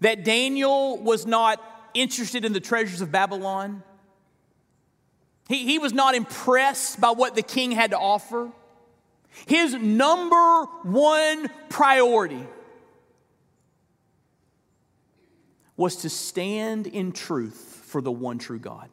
that 0.00 0.24
Daniel 0.24 0.98
was 0.98 1.26
not 1.26 1.60
interested 1.94 2.44
in 2.44 2.52
the 2.52 2.60
treasures 2.60 3.00
of 3.00 3.10
Babylon? 3.10 3.82
He, 5.48 5.64
he 5.64 5.78
was 5.78 5.92
not 5.92 6.14
impressed 6.14 7.00
by 7.00 7.10
what 7.10 7.34
the 7.34 7.42
king 7.42 7.72
had 7.72 7.90
to 7.90 7.98
offer. 7.98 8.50
His 9.46 9.74
number 9.74 10.64
one 10.82 11.48
priority 11.68 12.46
was 15.76 15.96
to 15.96 16.08
stand 16.08 16.86
in 16.86 17.12
truth 17.12 17.82
for 17.86 18.00
the 18.00 18.12
one 18.12 18.38
true 18.38 18.58
God. 18.58 18.88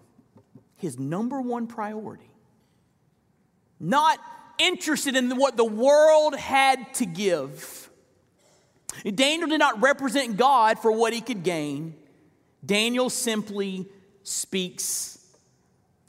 His 0.78 0.98
number 0.98 1.40
one 1.40 1.68
priority. 1.68 2.30
Not 3.80 4.20
interested 4.58 5.16
in 5.16 5.38
what 5.38 5.58
the 5.58 5.66
world 5.66 6.36
had 6.36 6.94
to 6.96 7.06
give. 7.06 7.90
Daniel 9.16 9.48
did 9.48 9.60
not 9.60 9.82
represent 9.82 10.38
God 10.38 10.80
for 10.80 10.92
what 10.92 11.14
he 11.14 11.22
could 11.22 11.44
gain. 11.44 11.96
Daniel 12.66 13.10
simply 13.10 13.88
speaks 14.24 15.20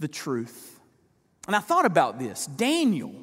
the 0.02 0.08
truth. 0.08 0.78
And 1.46 1.56
I 1.56 1.60
thought 1.60 1.86
about 1.86 2.18
this 2.18 2.44
Daniel, 2.46 3.14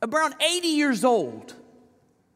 around 0.00 0.36
80 0.40 0.68
years 0.68 1.04
old, 1.04 1.54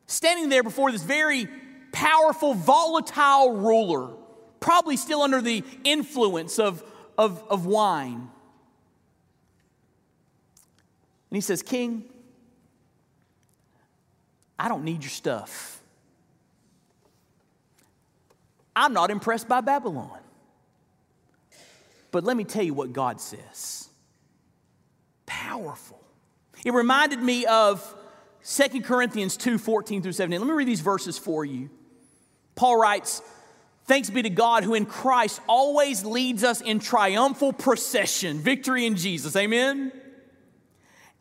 standing 0.08 0.48
there 0.48 0.64
before 0.64 0.90
this 0.90 1.04
very 1.04 1.46
powerful, 1.92 2.54
volatile 2.54 3.52
ruler, 3.52 4.10
probably 4.58 4.96
still 4.96 5.22
under 5.22 5.40
the 5.40 5.62
influence 5.84 6.58
of, 6.58 6.82
of, 7.16 7.42
of 7.48 7.66
wine. 7.66 8.28
And 11.30 11.36
he 11.36 11.40
says, 11.40 11.62
King, 11.62 12.04
I 14.58 14.68
don't 14.68 14.84
need 14.84 15.02
your 15.02 15.10
stuff. 15.10 15.80
I'm 18.76 18.92
not 18.92 19.10
impressed 19.10 19.48
by 19.48 19.60
Babylon. 19.60 20.18
But 22.14 22.22
let 22.22 22.36
me 22.36 22.44
tell 22.44 22.62
you 22.62 22.74
what 22.74 22.92
God 22.92 23.20
says. 23.20 23.88
Powerful. 25.26 26.00
It 26.64 26.72
reminded 26.72 27.18
me 27.18 27.44
of 27.44 27.82
2 28.44 28.82
Corinthians 28.82 29.36
2 29.36 29.58
14 29.58 30.00
through 30.00 30.12
17. 30.12 30.40
Let 30.40 30.46
me 30.46 30.54
read 30.54 30.68
these 30.68 30.80
verses 30.80 31.18
for 31.18 31.44
you. 31.44 31.70
Paul 32.54 32.78
writes, 32.78 33.20
Thanks 33.86 34.10
be 34.10 34.22
to 34.22 34.30
God 34.30 34.62
who 34.62 34.74
in 34.74 34.86
Christ 34.86 35.40
always 35.48 36.04
leads 36.04 36.44
us 36.44 36.60
in 36.60 36.78
triumphal 36.78 37.52
procession, 37.52 38.38
victory 38.38 38.86
in 38.86 38.94
Jesus. 38.94 39.34
Amen? 39.34 39.90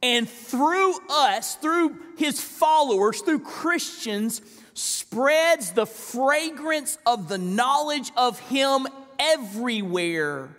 And 0.03 0.29
through 0.29 0.93
us, 1.09 1.55
through 1.55 1.97
his 2.19 2.39
followers, 2.39 3.21
through 3.21 3.39
Christians, 3.39 4.43
spreads 4.75 5.71
the 5.71 5.87
fragrance 5.87 6.99
of 7.03 7.29
the 7.29 7.39
knowledge 7.39 8.11
of 8.15 8.37
him 8.41 8.85
everywhere. 9.17 10.55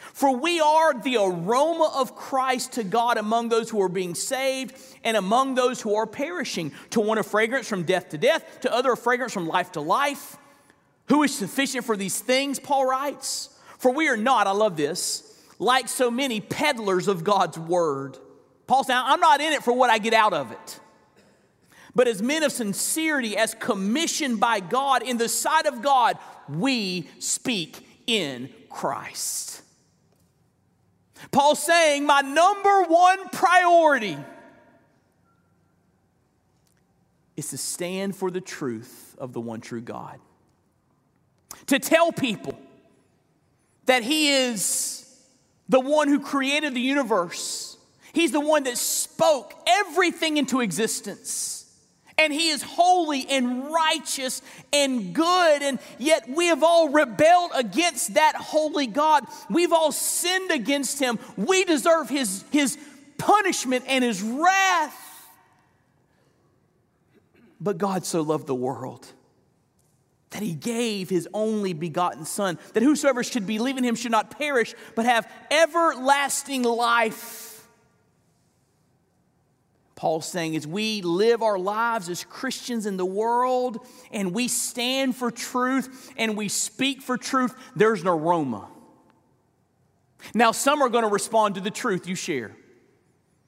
For 0.00 0.36
we 0.36 0.60
are 0.60 0.94
the 0.94 1.16
aroma 1.16 1.92
of 1.96 2.16
Christ 2.16 2.72
to 2.72 2.84
God 2.84 3.16
among 3.16 3.48
those 3.48 3.70
who 3.70 3.80
are 3.82 3.88
being 3.88 4.14
saved 4.14 4.74
and 5.04 5.16
among 5.16 5.54
those 5.54 5.80
who 5.80 5.94
are 5.94 6.06
perishing. 6.06 6.72
To 6.90 7.00
one 7.00 7.18
a 7.18 7.22
fragrance 7.22 7.68
from 7.68 7.84
death 7.84 8.10
to 8.10 8.18
death, 8.18 8.60
to 8.62 8.74
other 8.74 8.92
a 8.92 8.96
fragrance 8.96 9.32
from 9.32 9.48
life 9.48 9.72
to 9.72 9.80
life. 9.80 10.36
Who 11.08 11.22
is 11.22 11.34
sufficient 11.34 11.84
for 11.84 11.96
these 11.96 12.20
things, 12.20 12.58
Paul 12.58 12.86
writes? 12.86 13.48
For 13.78 13.90
we 13.92 14.08
are 14.08 14.16
not, 14.16 14.46
I 14.46 14.52
love 14.52 14.76
this, 14.76 15.24
like 15.58 15.88
so 15.88 16.10
many 16.10 16.40
peddlers 16.40 17.08
of 17.08 17.24
God's 17.24 17.58
word. 17.58 18.18
Paul 18.66 18.84
said, 18.84 18.96
I'm 18.96 19.20
not 19.20 19.40
in 19.40 19.52
it 19.52 19.62
for 19.62 19.72
what 19.72 19.90
I 19.90 19.98
get 19.98 20.12
out 20.14 20.34
of 20.34 20.52
it. 20.52 20.80
But 21.94 22.06
as 22.06 22.22
men 22.22 22.42
of 22.42 22.52
sincerity, 22.52 23.36
as 23.36 23.54
commissioned 23.54 24.38
by 24.38 24.60
God 24.60 25.02
in 25.02 25.16
the 25.16 25.28
sight 25.28 25.66
of 25.66 25.82
God, 25.82 26.18
we 26.48 27.08
speak 27.18 28.04
in 28.06 28.50
Christ. 28.68 29.62
Paul's 31.30 31.62
saying, 31.62 32.04
My 32.06 32.20
number 32.20 32.84
one 32.84 33.28
priority 33.30 34.18
is 37.36 37.50
to 37.50 37.58
stand 37.58 38.16
for 38.16 38.30
the 38.30 38.40
truth 38.40 39.14
of 39.18 39.32
the 39.32 39.40
one 39.40 39.60
true 39.60 39.80
God. 39.80 40.18
To 41.66 41.78
tell 41.78 42.12
people 42.12 42.58
that 43.86 44.02
He 44.02 44.30
is 44.32 45.04
the 45.68 45.80
one 45.80 46.08
who 46.08 46.20
created 46.20 46.74
the 46.74 46.80
universe, 46.80 47.76
He's 48.12 48.32
the 48.32 48.40
one 48.40 48.64
that 48.64 48.78
spoke 48.78 49.54
everything 49.66 50.36
into 50.36 50.60
existence. 50.60 51.57
And 52.18 52.32
he 52.32 52.48
is 52.48 52.62
holy 52.62 53.26
and 53.28 53.70
righteous 53.70 54.42
and 54.72 55.14
good, 55.14 55.62
and 55.62 55.78
yet 55.98 56.28
we 56.28 56.46
have 56.46 56.64
all 56.64 56.88
rebelled 56.88 57.52
against 57.54 58.14
that 58.14 58.34
holy 58.34 58.88
God. 58.88 59.24
We've 59.48 59.72
all 59.72 59.92
sinned 59.92 60.50
against 60.50 60.98
him. 60.98 61.18
We 61.36 61.64
deserve 61.64 62.08
his, 62.08 62.44
his 62.50 62.76
punishment 63.18 63.84
and 63.86 64.02
his 64.02 64.20
wrath. 64.20 65.04
But 67.60 67.78
God 67.78 68.04
so 68.04 68.22
loved 68.22 68.46
the 68.46 68.54
world 68.54 69.06
that 70.30 70.42
he 70.42 70.54
gave 70.54 71.08
his 71.08 71.26
only 71.32 71.72
begotten 71.72 72.24
Son, 72.24 72.58
that 72.74 72.82
whosoever 72.82 73.24
should 73.24 73.46
believe 73.46 73.76
in 73.76 73.84
him 73.84 73.94
should 73.94 74.12
not 74.12 74.30
perish, 74.30 74.74
but 74.94 75.06
have 75.06 75.30
everlasting 75.50 76.62
life. 76.62 77.47
Paul's 79.98 80.28
saying 80.28 80.54
is 80.54 80.64
we 80.64 81.02
live 81.02 81.42
our 81.42 81.58
lives 81.58 82.08
as 82.08 82.22
Christians 82.22 82.86
in 82.86 82.96
the 82.96 83.04
world 83.04 83.84
and 84.12 84.32
we 84.32 84.46
stand 84.46 85.16
for 85.16 85.32
truth 85.32 86.12
and 86.16 86.36
we 86.36 86.48
speak 86.48 87.02
for 87.02 87.16
truth, 87.16 87.52
there's 87.74 88.02
an 88.02 88.06
aroma. 88.06 88.68
Now, 90.34 90.52
some 90.52 90.82
are 90.82 90.88
going 90.88 91.02
to 91.02 91.10
respond 91.10 91.56
to 91.56 91.60
the 91.60 91.72
truth 91.72 92.06
you 92.06 92.14
share. 92.14 92.54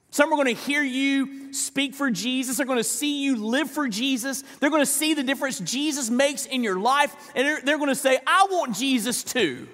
Some 0.09 0.27
are 0.33 0.35
going 0.35 0.53
to 0.53 0.61
hear 0.61 0.83
you 0.83 1.53
speak 1.53 1.95
for 1.95 2.11
Jesus. 2.11 2.57
They're 2.57 2.65
going 2.65 2.77
to 2.79 2.83
see 2.83 3.23
you 3.23 3.37
live 3.37 3.71
for 3.71 3.87
Jesus. 3.87 4.43
They're 4.59 4.69
going 4.69 4.81
to 4.81 4.85
see 4.85 5.13
the 5.13 5.23
difference 5.23 5.57
Jesus 5.59 6.09
makes 6.09 6.45
in 6.45 6.65
your 6.65 6.77
life. 6.77 7.15
And 7.33 7.47
they're, 7.47 7.61
they're 7.61 7.77
going 7.77 7.87
to 7.87 7.95
say, 7.95 8.19
I 8.27 8.47
want 8.51 8.75
Jesus 8.75 9.23
too. 9.23 9.69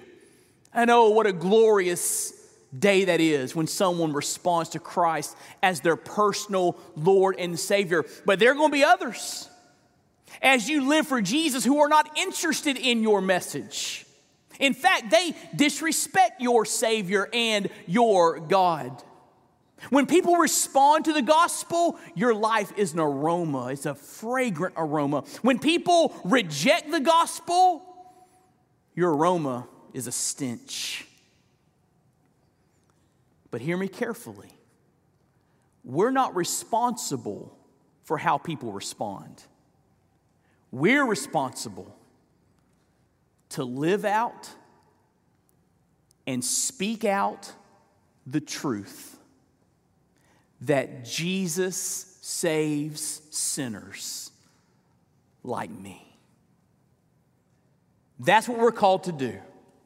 And 0.72 0.92
oh, 0.92 1.08
what 1.08 1.26
a 1.26 1.32
glorious 1.32 2.37
day 2.76 3.04
that 3.06 3.20
is 3.20 3.54
when 3.54 3.66
someone 3.66 4.12
responds 4.12 4.70
to 4.70 4.78
Christ 4.78 5.36
as 5.62 5.80
their 5.80 5.96
personal 5.96 6.78
Lord 6.96 7.36
and 7.38 7.58
Savior. 7.58 8.04
But 8.26 8.38
there 8.38 8.52
are 8.52 8.54
going 8.54 8.70
to 8.70 8.76
be 8.76 8.84
others 8.84 9.48
as 10.42 10.68
you 10.68 10.88
live 10.88 11.06
for 11.06 11.20
Jesus 11.20 11.64
who 11.64 11.80
are 11.80 11.88
not 11.88 12.16
interested 12.18 12.76
in 12.76 13.02
your 13.02 13.20
message. 13.20 14.04
In 14.58 14.74
fact, 14.74 15.10
they 15.10 15.34
disrespect 15.54 16.40
your 16.40 16.64
Savior 16.64 17.28
and 17.32 17.68
your 17.86 18.40
God. 18.40 19.02
When 19.90 20.06
people 20.06 20.36
respond 20.36 21.04
to 21.04 21.12
the 21.12 21.22
gospel, 21.22 21.98
your 22.16 22.34
life 22.34 22.72
is 22.76 22.94
an 22.94 22.98
aroma, 22.98 23.68
it's 23.68 23.86
a 23.86 23.94
fragrant 23.94 24.74
aroma. 24.76 25.22
When 25.42 25.60
people 25.60 26.14
reject 26.24 26.90
the 26.90 27.00
gospel, 27.00 27.82
your 28.96 29.14
aroma 29.14 29.68
is 29.94 30.08
a 30.08 30.12
stench. 30.12 31.07
But 33.50 33.60
hear 33.60 33.76
me 33.76 33.88
carefully. 33.88 34.50
We're 35.84 36.10
not 36.10 36.36
responsible 36.36 37.56
for 38.02 38.18
how 38.18 38.38
people 38.38 38.72
respond. 38.72 39.42
We're 40.70 41.06
responsible 41.06 41.96
to 43.50 43.64
live 43.64 44.04
out 44.04 44.50
and 46.26 46.44
speak 46.44 47.04
out 47.04 47.52
the 48.26 48.40
truth 48.40 49.18
that 50.60 51.04
Jesus 51.04 52.18
saves 52.20 53.22
sinners 53.30 54.30
like 55.42 55.70
me. 55.70 56.04
That's 58.18 58.48
what 58.48 58.58
we're 58.58 58.72
called 58.72 59.04
to 59.04 59.12
do 59.12 59.38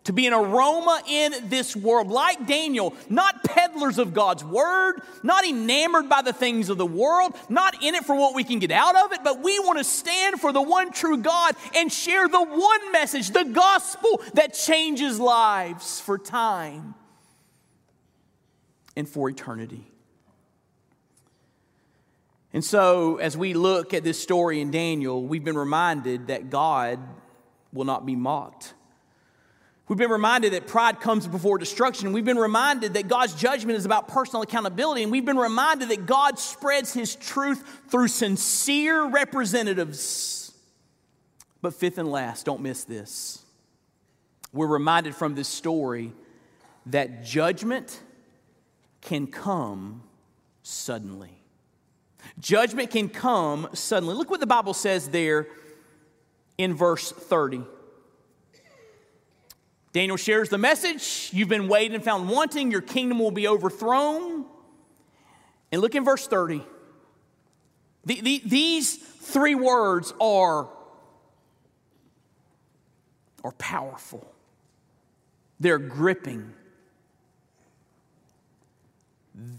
to 0.04 0.12
be 0.12 0.26
an 0.26 0.32
aroma 0.32 1.00
in 1.08 1.32
this 1.48 1.76
world, 1.76 2.08
like 2.08 2.46
Daniel, 2.46 2.94
not 3.08 3.44
peddlers 3.44 3.98
of 3.98 4.12
God's 4.12 4.44
word, 4.44 5.00
not 5.22 5.44
enamored 5.44 6.08
by 6.08 6.22
the 6.22 6.32
things 6.32 6.68
of 6.70 6.78
the 6.78 6.86
world, 6.86 7.34
not 7.48 7.82
in 7.82 7.94
it 7.94 8.04
for 8.04 8.16
what 8.16 8.34
we 8.34 8.42
can 8.42 8.58
get 8.58 8.72
out 8.72 8.96
of 8.96 9.12
it, 9.12 9.20
but 9.22 9.42
we 9.42 9.58
want 9.60 9.78
to 9.78 9.84
stand 9.84 10.40
for 10.40 10.52
the 10.52 10.62
one 10.62 10.92
true 10.92 11.18
God 11.18 11.54
and 11.76 11.92
share 11.92 12.26
the 12.28 12.42
one 12.42 12.92
message, 12.92 13.30
the 13.30 13.44
gospel 13.44 14.20
that 14.34 14.54
changes 14.54 15.20
lives 15.20 16.00
for 16.00 16.18
time 16.18 16.94
and 18.96 19.08
for 19.08 19.30
eternity. 19.30 19.86
And 22.52 22.62
so, 22.62 23.16
as 23.16 23.34
we 23.34 23.54
look 23.54 23.94
at 23.94 24.04
this 24.04 24.20
story 24.20 24.60
in 24.60 24.70
Daniel, 24.70 25.24
we've 25.24 25.44
been 25.44 25.56
reminded 25.56 26.26
that 26.26 26.50
God 26.50 26.98
will 27.72 27.86
not 27.86 28.04
be 28.04 28.14
mocked. 28.14 28.74
We've 29.92 29.98
been 29.98 30.11
reminded 30.11 30.55
that 30.55 30.66
pride 30.66 31.00
comes 31.02 31.28
before 31.28 31.59
destruction. 31.59 32.14
We've 32.14 32.24
been 32.24 32.38
reminded 32.38 32.94
that 32.94 33.09
God's 33.09 33.35
judgment 33.35 33.76
is 33.76 33.85
about 33.85 34.09
personal 34.09 34.40
accountability. 34.40 35.02
And 35.02 35.12
we've 35.12 35.26
been 35.26 35.37
reminded 35.37 35.90
that 35.90 36.07
God 36.07 36.38
spreads 36.38 36.94
his 36.94 37.14
truth 37.14 37.62
through 37.90 38.09
sincere 38.09 39.07
representatives. 39.11 40.55
But 41.61 41.74
fifth 41.74 41.98
and 41.98 42.11
last, 42.11 42.46
don't 42.46 42.62
miss 42.62 42.85
this. 42.85 43.44
We're 44.50 44.66
reminded 44.66 45.14
from 45.14 45.35
this 45.35 45.48
story 45.48 46.14
that 46.87 47.22
judgment 47.22 48.00
can 49.02 49.26
come 49.26 50.05
suddenly. 50.62 51.37
Judgment 52.40 52.90
can 52.90 53.11
come 53.11 53.68
suddenly. 53.74 54.14
Look 54.14 54.31
what 54.31 54.40
the 54.40 54.46
Bible 54.46 54.72
says 54.72 55.09
there 55.09 55.48
in 56.57 56.72
verse 56.72 57.12
30. 57.12 57.66
Daniel 59.92 60.16
shares 60.16 60.48
the 60.48 60.59
message. 60.59 61.31
You've 61.33 61.48
been 61.48 61.68
weighed 61.68 61.92
and 61.92 62.02
found 62.02 62.28
wanting. 62.28 62.70
Your 62.70 62.81
kingdom 62.81 63.18
will 63.18 63.31
be 63.31 63.46
overthrown. 63.46 64.46
And 65.70 65.81
look 65.81 65.94
in 65.94 66.05
verse 66.05 66.26
30. 66.26 66.62
The, 68.05 68.20
the, 68.20 68.42
these 68.44 68.96
three 68.96 69.55
words 69.55 70.12
are, 70.20 70.68
are 73.44 73.52
powerful, 73.59 74.26
they're 75.61 75.78
gripping. 75.78 76.55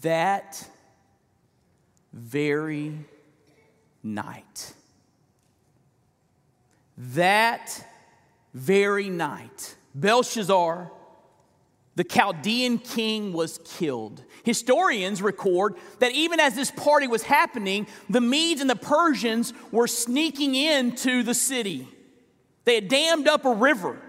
That 0.01 0.67
very 2.11 2.93
night. 4.03 4.73
That 6.97 7.83
very 8.53 9.09
night 9.09 9.75
Belshazzar, 9.95 10.91
the 11.95 12.03
Chaldean 12.03 12.79
king, 12.79 13.33
was 13.33 13.59
killed. 13.63 14.23
Historians 14.43 15.21
record 15.21 15.75
that 15.99 16.11
even 16.11 16.39
as 16.39 16.55
this 16.55 16.71
party 16.71 17.07
was 17.07 17.23
happening, 17.23 17.87
the 18.09 18.21
Medes 18.21 18.61
and 18.61 18.69
the 18.69 18.75
Persians 18.75 19.53
were 19.71 19.87
sneaking 19.87 20.55
into 20.55 21.23
the 21.23 21.33
city. 21.33 21.87
They 22.65 22.75
had 22.75 22.87
dammed 22.87 23.27
up 23.27 23.45
a 23.45 23.53
river 23.53 23.99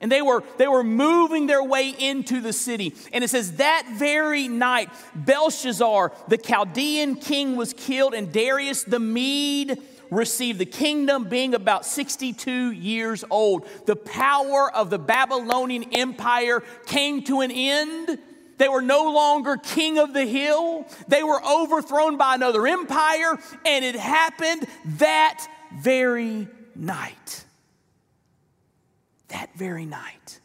and 0.00 0.10
they 0.10 0.22
were, 0.22 0.42
they 0.56 0.66
were 0.66 0.82
moving 0.82 1.46
their 1.46 1.62
way 1.62 1.90
into 1.90 2.40
the 2.40 2.52
city. 2.52 2.94
And 3.12 3.22
it 3.22 3.28
says, 3.28 3.56
that 3.56 3.86
very 3.96 4.48
night, 4.48 4.88
Belshazzar, 5.14 6.12
the 6.28 6.38
Chaldean 6.38 7.16
king, 7.16 7.56
was 7.56 7.74
killed, 7.74 8.14
and 8.14 8.32
Darius 8.32 8.84
the 8.84 8.98
Mede 8.98 9.78
received 10.10 10.58
the 10.58 10.66
kingdom 10.66 11.24
being 11.24 11.54
about 11.54 11.86
62 11.86 12.72
years 12.72 13.24
old. 13.30 13.66
The 13.86 13.96
power 13.96 14.70
of 14.74 14.90
the 14.90 14.98
Babylonian 14.98 15.84
Empire 15.92 16.62
came 16.86 17.22
to 17.24 17.40
an 17.40 17.50
end. 17.50 18.18
They 18.58 18.68
were 18.68 18.82
no 18.82 19.12
longer 19.12 19.56
king 19.56 19.98
of 19.98 20.12
the 20.12 20.26
hill. 20.26 20.86
They 21.08 21.22
were 21.22 21.42
overthrown 21.42 22.16
by 22.16 22.34
another 22.34 22.66
empire, 22.66 23.38
and 23.64 23.84
it 23.84 23.94
happened 23.96 24.66
that 24.98 25.46
very 25.78 26.46
night. 26.74 27.44
That 29.28 29.50
very 29.54 29.86
night. 29.86 30.40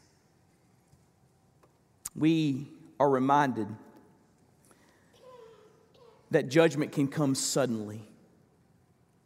we 2.16 2.68
are 3.00 3.10
reminded 3.10 3.68
that 6.32 6.50
judgment 6.50 6.92
can 6.92 7.08
come 7.08 7.36
suddenly. 7.36 8.02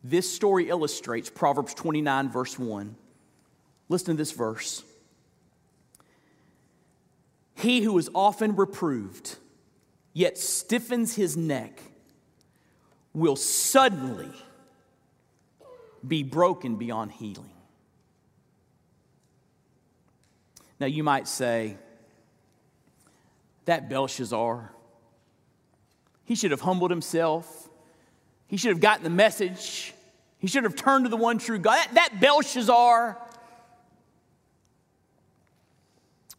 This 0.04 0.34
story 0.34 0.70
illustrates 0.70 1.30
Proverbs 1.30 1.74
29, 1.74 2.30
verse 2.30 2.58
1. 2.58 2.96
Listen 3.90 4.16
to 4.16 4.18
this 4.18 4.32
verse. 4.32 4.84
He 7.56 7.82
who 7.82 7.98
is 7.98 8.10
often 8.16 8.56
reproved, 8.56 9.36
yet 10.14 10.38
stiffens 10.38 11.16
his 11.16 11.36
neck, 11.36 11.82
will 13.14 13.36
suddenly 13.36 14.32
be 16.08 16.24
broken 16.24 16.78
beyond 16.78 17.12
healing. 17.12 17.52
Now, 20.80 20.86
you 20.86 21.04
might 21.04 21.28
say, 21.28 21.78
that 23.66 23.90
Belshazzar, 23.90 24.72
he 26.24 26.36
should 26.36 26.52
have 26.52 26.62
humbled 26.62 26.90
himself. 26.90 27.69
He 28.50 28.58
should 28.58 28.72
have 28.72 28.82
gotten 28.82 29.04
the 29.04 29.12
message. 29.12 29.94
He 30.40 30.48
should 30.48 30.64
have 30.64 30.76
turned 30.76 31.06
to 31.06 31.10
the 31.10 31.18
one 31.18 31.38
true 31.38 31.60
God. 31.60 31.76
That, 31.76 31.94
that 31.94 32.20
Belshazzar. 32.20 33.16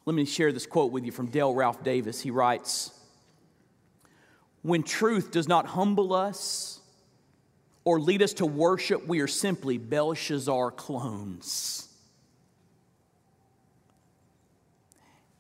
Let 0.04 0.14
me 0.14 0.24
share 0.24 0.50
this 0.50 0.66
quote 0.66 0.90
with 0.90 1.04
you 1.04 1.12
from 1.12 1.26
Dale 1.26 1.54
Ralph 1.54 1.84
Davis. 1.84 2.20
He 2.20 2.32
writes 2.32 2.92
When 4.62 4.82
truth 4.82 5.30
does 5.30 5.46
not 5.46 5.66
humble 5.66 6.12
us 6.12 6.80
or 7.84 8.00
lead 8.00 8.22
us 8.22 8.32
to 8.34 8.46
worship, 8.46 9.06
we 9.06 9.20
are 9.20 9.28
simply 9.28 9.78
Belshazzar 9.78 10.72
clones. 10.72 11.86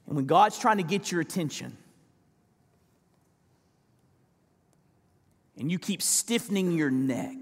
And 0.06 0.14
when 0.14 0.26
God's 0.26 0.56
trying 0.56 0.76
to 0.76 0.84
get 0.84 1.10
your 1.10 1.20
attention, 1.20 1.76
and 5.60 5.70
you 5.70 5.78
keep 5.78 6.00
stiffening 6.00 6.72
your 6.72 6.90
neck, 6.90 7.36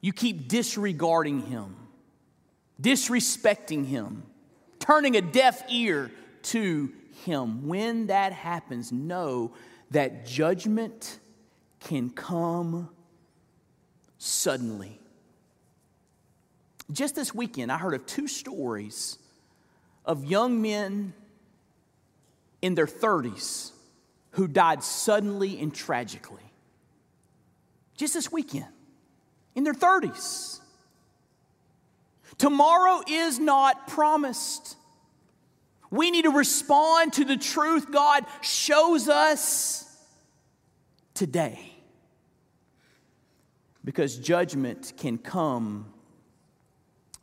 you 0.00 0.12
keep 0.12 0.48
disregarding 0.48 1.42
Him, 1.42 1.76
disrespecting 2.82 3.86
Him, 3.86 4.24
turning 4.80 5.16
a 5.16 5.20
deaf 5.20 5.62
ear 5.70 6.10
to 6.42 6.92
Him, 7.24 7.68
when 7.68 8.08
that 8.08 8.32
happens, 8.32 8.90
know 8.90 9.52
that 9.92 10.26
judgment 10.26 11.20
can 11.78 12.10
come 12.10 12.90
suddenly. 14.18 14.98
Just 16.90 17.14
this 17.14 17.32
weekend, 17.32 17.70
I 17.70 17.78
heard 17.78 17.94
of 17.94 18.04
two 18.06 18.26
stories 18.26 19.18
of 20.04 20.24
young 20.24 20.60
men 20.60 21.12
in 22.60 22.74
their 22.74 22.86
30s 22.88 23.70
who 24.32 24.46
died 24.46 24.82
suddenly 24.82 25.60
and 25.60 25.74
tragically. 25.74 26.42
Just 27.96 28.14
this 28.14 28.30
weekend, 28.32 28.66
in 29.54 29.64
their 29.64 29.74
30s. 29.74 30.60
Tomorrow 32.38 33.02
is 33.06 33.38
not 33.38 33.88
promised. 33.88 34.76
We 35.90 36.10
need 36.10 36.22
to 36.22 36.30
respond 36.30 37.12
to 37.14 37.24
the 37.24 37.36
truth 37.36 37.90
God 37.90 38.24
shows 38.40 39.08
us 39.08 39.86
today. 41.12 41.60
Because 43.84 44.16
judgment 44.16 44.94
can 44.96 45.18
come 45.18 45.92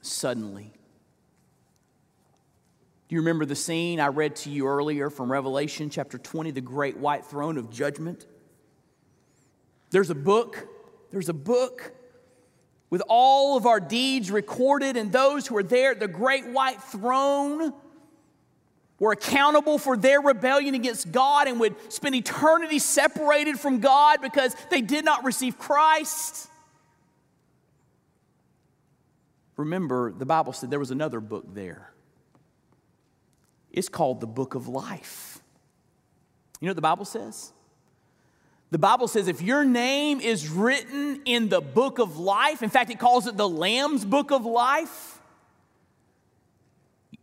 suddenly. 0.02 0.72
Do 3.08 3.16
you 3.16 3.22
remember 3.22 3.46
the 3.46 3.56
scene 3.56 4.02
I 4.02 4.08
read 4.08 4.36
to 4.38 4.50
you 4.50 4.68
earlier 4.68 5.10
from 5.10 5.32
Revelation 5.32 5.90
chapter 5.90 6.18
20, 6.18 6.52
the 6.52 6.60
great 6.60 6.98
white 6.98 7.26
throne 7.26 7.58
of 7.58 7.70
judgment? 7.70 8.26
There's 9.92 10.10
a 10.10 10.16
book, 10.16 10.68
there's 11.12 11.30
a 11.30 11.34
book 11.34 11.94
with 12.90 13.02
all 13.08 13.56
of 13.56 13.66
our 13.66 13.80
deeds 13.80 14.30
recorded, 14.30 14.98
and 14.98 15.10
those 15.10 15.48
who 15.48 15.56
are 15.56 15.64
there 15.64 15.92
at 15.92 16.02
the 16.02 16.08
great 16.10 16.48
white 16.48 16.84
throne 16.84 17.74
were 19.00 19.14
accountable 19.14 19.78
for 19.78 19.96
their 19.96 20.20
rebellion 20.20 20.76
against 20.76 21.10
God 21.10 21.48
and 21.48 21.62
would 21.62 21.76
spend 21.94 22.14
eternity 22.14 22.80
separated 22.80 23.58
from 23.58 23.80
God 23.80 24.22
because 24.22 24.54
they 24.70 24.82
did 24.82 25.06
not 25.06 25.24
receive 25.24 25.58
Christ. 25.58 26.50
Remember, 29.56 30.12
the 30.12 30.26
Bible 30.26 30.52
said 30.52 30.70
there 30.70 30.80
was 30.80 30.92
another 30.92 31.22
book 31.22 31.46
there 31.54 31.94
it's 33.78 33.90
called 33.90 34.22
the 34.22 34.28
book 34.28 34.56
of 34.56 34.68
life. 34.68 35.40
You 36.60 36.66
know 36.66 36.72
what 36.72 36.78
the 36.78 36.82
Bible 36.82 37.06
says? 37.06 37.54
The 38.72 38.80
Bible 38.80 39.08
says 39.08 39.28
if 39.28 39.42
your 39.42 39.64
name 39.64 40.20
is 40.20 40.50
written 40.50 41.22
in 41.26 41.48
the 41.50 41.62
book 41.62 42.00
of 42.00 42.18
life, 42.18 42.64
in 42.64 42.70
fact, 42.70 42.90
it 42.90 43.00
calls 43.00 43.28
it 43.28 43.38
the 43.38 43.48
Lamb's 43.48 44.04
book 44.04 44.32
of 44.32 44.46
life, 44.46 45.20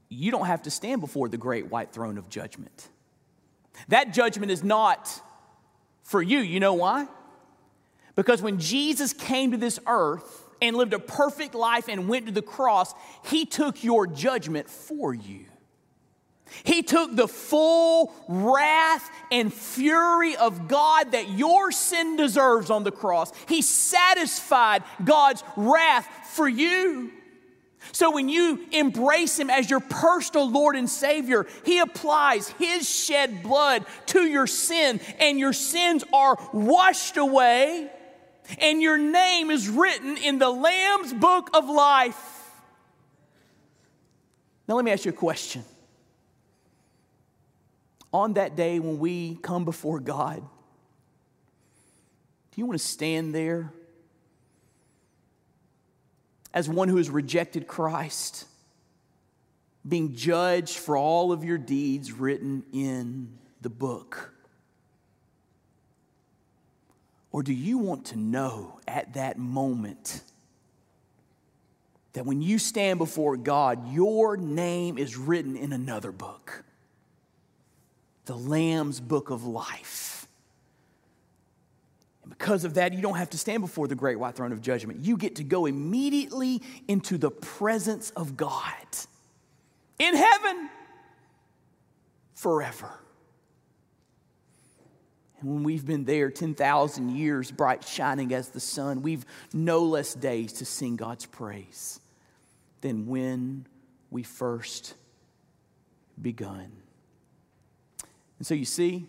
you 0.09 0.31
don't 0.31 0.47
have 0.47 0.63
to 0.63 0.71
stand 0.71 1.01
before 1.01 1.29
the 1.29 1.37
great 1.37 1.71
white 1.71 1.93
throne 1.93 2.19
of 2.19 2.31
judgment. 2.31 2.89
That 3.89 4.15
judgment 4.15 4.53
is 4.53 4.63
not 4.63 5.21
for 6.05 6.23
you. 6.23 6.39
You 6.39 6.61
know 6.61 6.75
why? 6.75 7.09
Because 8.15 8.41
when 8.41 8.61
Jesus 8.61 9.13
came 9.13 9.51
to 9.51 9.57
this 9.57 9.81
earth 9.87 10.49
and 10.63 10.77
lived 10.77 10.93
a 10.93 11.01
perfect 11.01 11.57
life 11.57 11.89
and 11.89 12.09
went 12.09 12.27
to 12.27 12.33
the 12.33 12.43
cross, 12.43 12.95
he 13.25 13.45
took 13.45 13.83
your 13.83 14.07
judgment 14.07 14.71
for 14.71 15.13
you. 15.13 15.47
He 16.63 16.83
took 16.83 17.17
the 17.17 17.29
full 17.29 18.15
wrath 18.29 19.11
and 19.33 19.53
fury 19.53 20.37
of 20.37 20.69
God 20.69 21.13
that 21.13 21.31
your 21.31 21.73
sin 21.73 22.17
deserves 22.17 22.71
on 22.71 22.85
the 22.85 22.93
cross. 22.93 23.33
He 23.49 23.63
satisfied 23.63 24.85
God's 25.05 25.43
wrath 25.57 26.09
for 26.33 26.49
you. 26.49 27.11
So 27.93 28.13
when 28.13 28.29
you 28.29 28.65
embrace 28.73 29.39
Him 29.39 29.51
as 29.51 29.69
your 29.69 29.81
personal 29.81 30.51
Lord 30.51 30.77
and 30.77 30.89
Savior, 30.89 31.47
He 31.65 31.81
applies 31.81 32.49
His 32.49 32.89
shed 32.89 33.43
blood 33.43 33.85
to 34.07 34.23
your 34.23 34.47
sin, 34.47 35.01
and 35.19 35.39
your 35.39 35.53
sins 35.53 36.05
are 36.13 36.39
washed 36.53 37.17
away, 37.17 37.91
and 38.59 38.81
your 38.81 38.97
name 38.97 39.51
is 39.51 39.69
written 39.69 40.17
in 40.17 40.39
the 40.39 40.51
Lamb's 40.51 41.13
book 41.13 41.51
of 41.55 41.69
life. 41.69 42.51
Now, 44.67 44.77
let 44.77 44.85
me 44.85 44.91
ask 44.91 45.05
you 45.05 45.11
a 45.11 45.15
question 45.15 45.65
on 48.15 48.35
that 48.35 48.55
day 48.55 48.79
when 48.79 49.01
we 49.01 49.35
come 49.43 49.65
before 49.65 49.99
God, 49.99 50.39
do 50.39 52.61
you 52.61 52.65
want 52.65 52.79
to 52.79 52.87
stand 52.87 53.35
there 53.35 53.73
as 56.55 56.69
one 56.69 56.89
who 56.89 56.99
has 56.99 57.11
rejected 57.11 57.67
Christ, 57.67 58.47
being 59.87 60.15
judged 60.15 60.79
for 60.79 60.97
all 60.97 61.33
of 61.33 61.43
your 61.43 61.59
deeds 61.59 62.13
written 62.13 62.63
in 62.73 63.37
the 63.61 63.69
book? 63.69 64.33
Or 67.33 67.43
do 67.43 67.53
you 67.53 67.79
want 67.79 68.07
to 68.07 68.17
know 68.17 68.79
at 68.87 69.15
that 69.15 69.39
moment 69.39 70.23
that 72.13 72.25
when 72.25 72.41
you 72.41 72.61
stand 72.61 73.01
before 73.01 73.37
God, 73.37 73.93
your 73.93 74.37
name 74.37 74.99
is 74.99 75.17
written 75.17 75.57
in 75.57 75.73
another 75.73 76.13
book? 76.13 76.65
The 78.27 78.37
Lamb's 78.37 79.01
book 79.01 79.31
of 79.31 79.45
life. 79.45 80.27
And 82.23 82.31
because 82.31 82.65
of 82.65 82.75
that, 82.75 82.93
you 82.93 83.03
don't 83.03 83.17
have 83.17 83.31
to 83.31 83.39
stand 83.39 83.63
before 83.63 83.87
the 83.87 83.95
great 83.95 84.19
white 84.19 84.35
throne 84.35 84.53
of 84.53 84.63
judgment. 84.63 85.05
You 85.05 85.17
get 85.17 85.37
to 85.37 85.45
go 85.45 85.67
immediately 85.67 86.63
into 86.89 87.19
the 87.19 87.31
presence 87.31 88.11
of 88.11 88.37
God 88.37 88.63
in 89.99 90.17
heaven 90.17 90.71
forever. 92.35 92.91
And 95.41 95.53
when 95.53 95.63
we've 95.65 95.85
been 95.85 96.05
there 96.05 96.31
10,000 96.31 97.15
years, 97.15 97.51
bright 97.51 97.85
shining 97.85 98.33
as 98.33 98.49
the 98.49 98.61
sun, 98.61 99.03
we've 99.03 99.27
no 99.53 99.83
less 99.85 100.15
days 100.15 100.55
to 100.55 100.65
sing 100.65 100.97
God's 100.97 101.27
praise 101.27 102.01
than 102.81 103.07
when 103.07 103.67
we 104.11 104.23
first 104.23 104.95
begun. 106.21 106.73
And 108.39 108.47
so 108.47 108.55
you 108.55 108.65
see, 108.65 109.07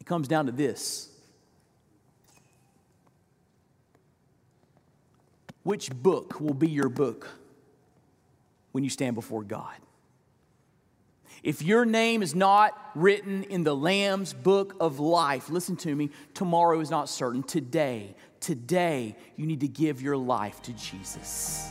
it 0.00 0.06
comes 0.06 0.28
down 0.28 0.46
to 0.46 0.52
this 0.52 1.10
Which 5.64 5.90
book 5.90 6.40
will 6.40 6.54
be 6.54 6.68
your 6.68 6.90
book 6.90 7.28
when 8.72 8.84
you 8.84 8.90
stand 8.90 9.14
before 9.14 9.42
God? 9.42 9.74
If 11.42 11.62
your 11.62 11.84
name 11.84 12.22
is 12.22 12.34
not 12.34 12.78
written 12.94 13.44
in 13.44 13.64
the 13.64 13.74
Lamb's 13.74 14.32
book 14.32 14.76
of 14.80 14.98
life, 14.98 15.50
listen 15.50 15.76
to 15.76 15.94
me, 15.94 16.10
tomorrow 16.32 16.80
is 16.80 16.90
not 16.90 17.08
certain. 17.08 17.42
Today, 17.42 18.14
today, 18.40 19.16
you 19.36 19.46
need 19.46 19.60
to 19.60 19.68
give 19.68 20.00
your 20.00 20.16
life 20.16 20.62
to 20.62 20.72
Jesus. 20.72 21.70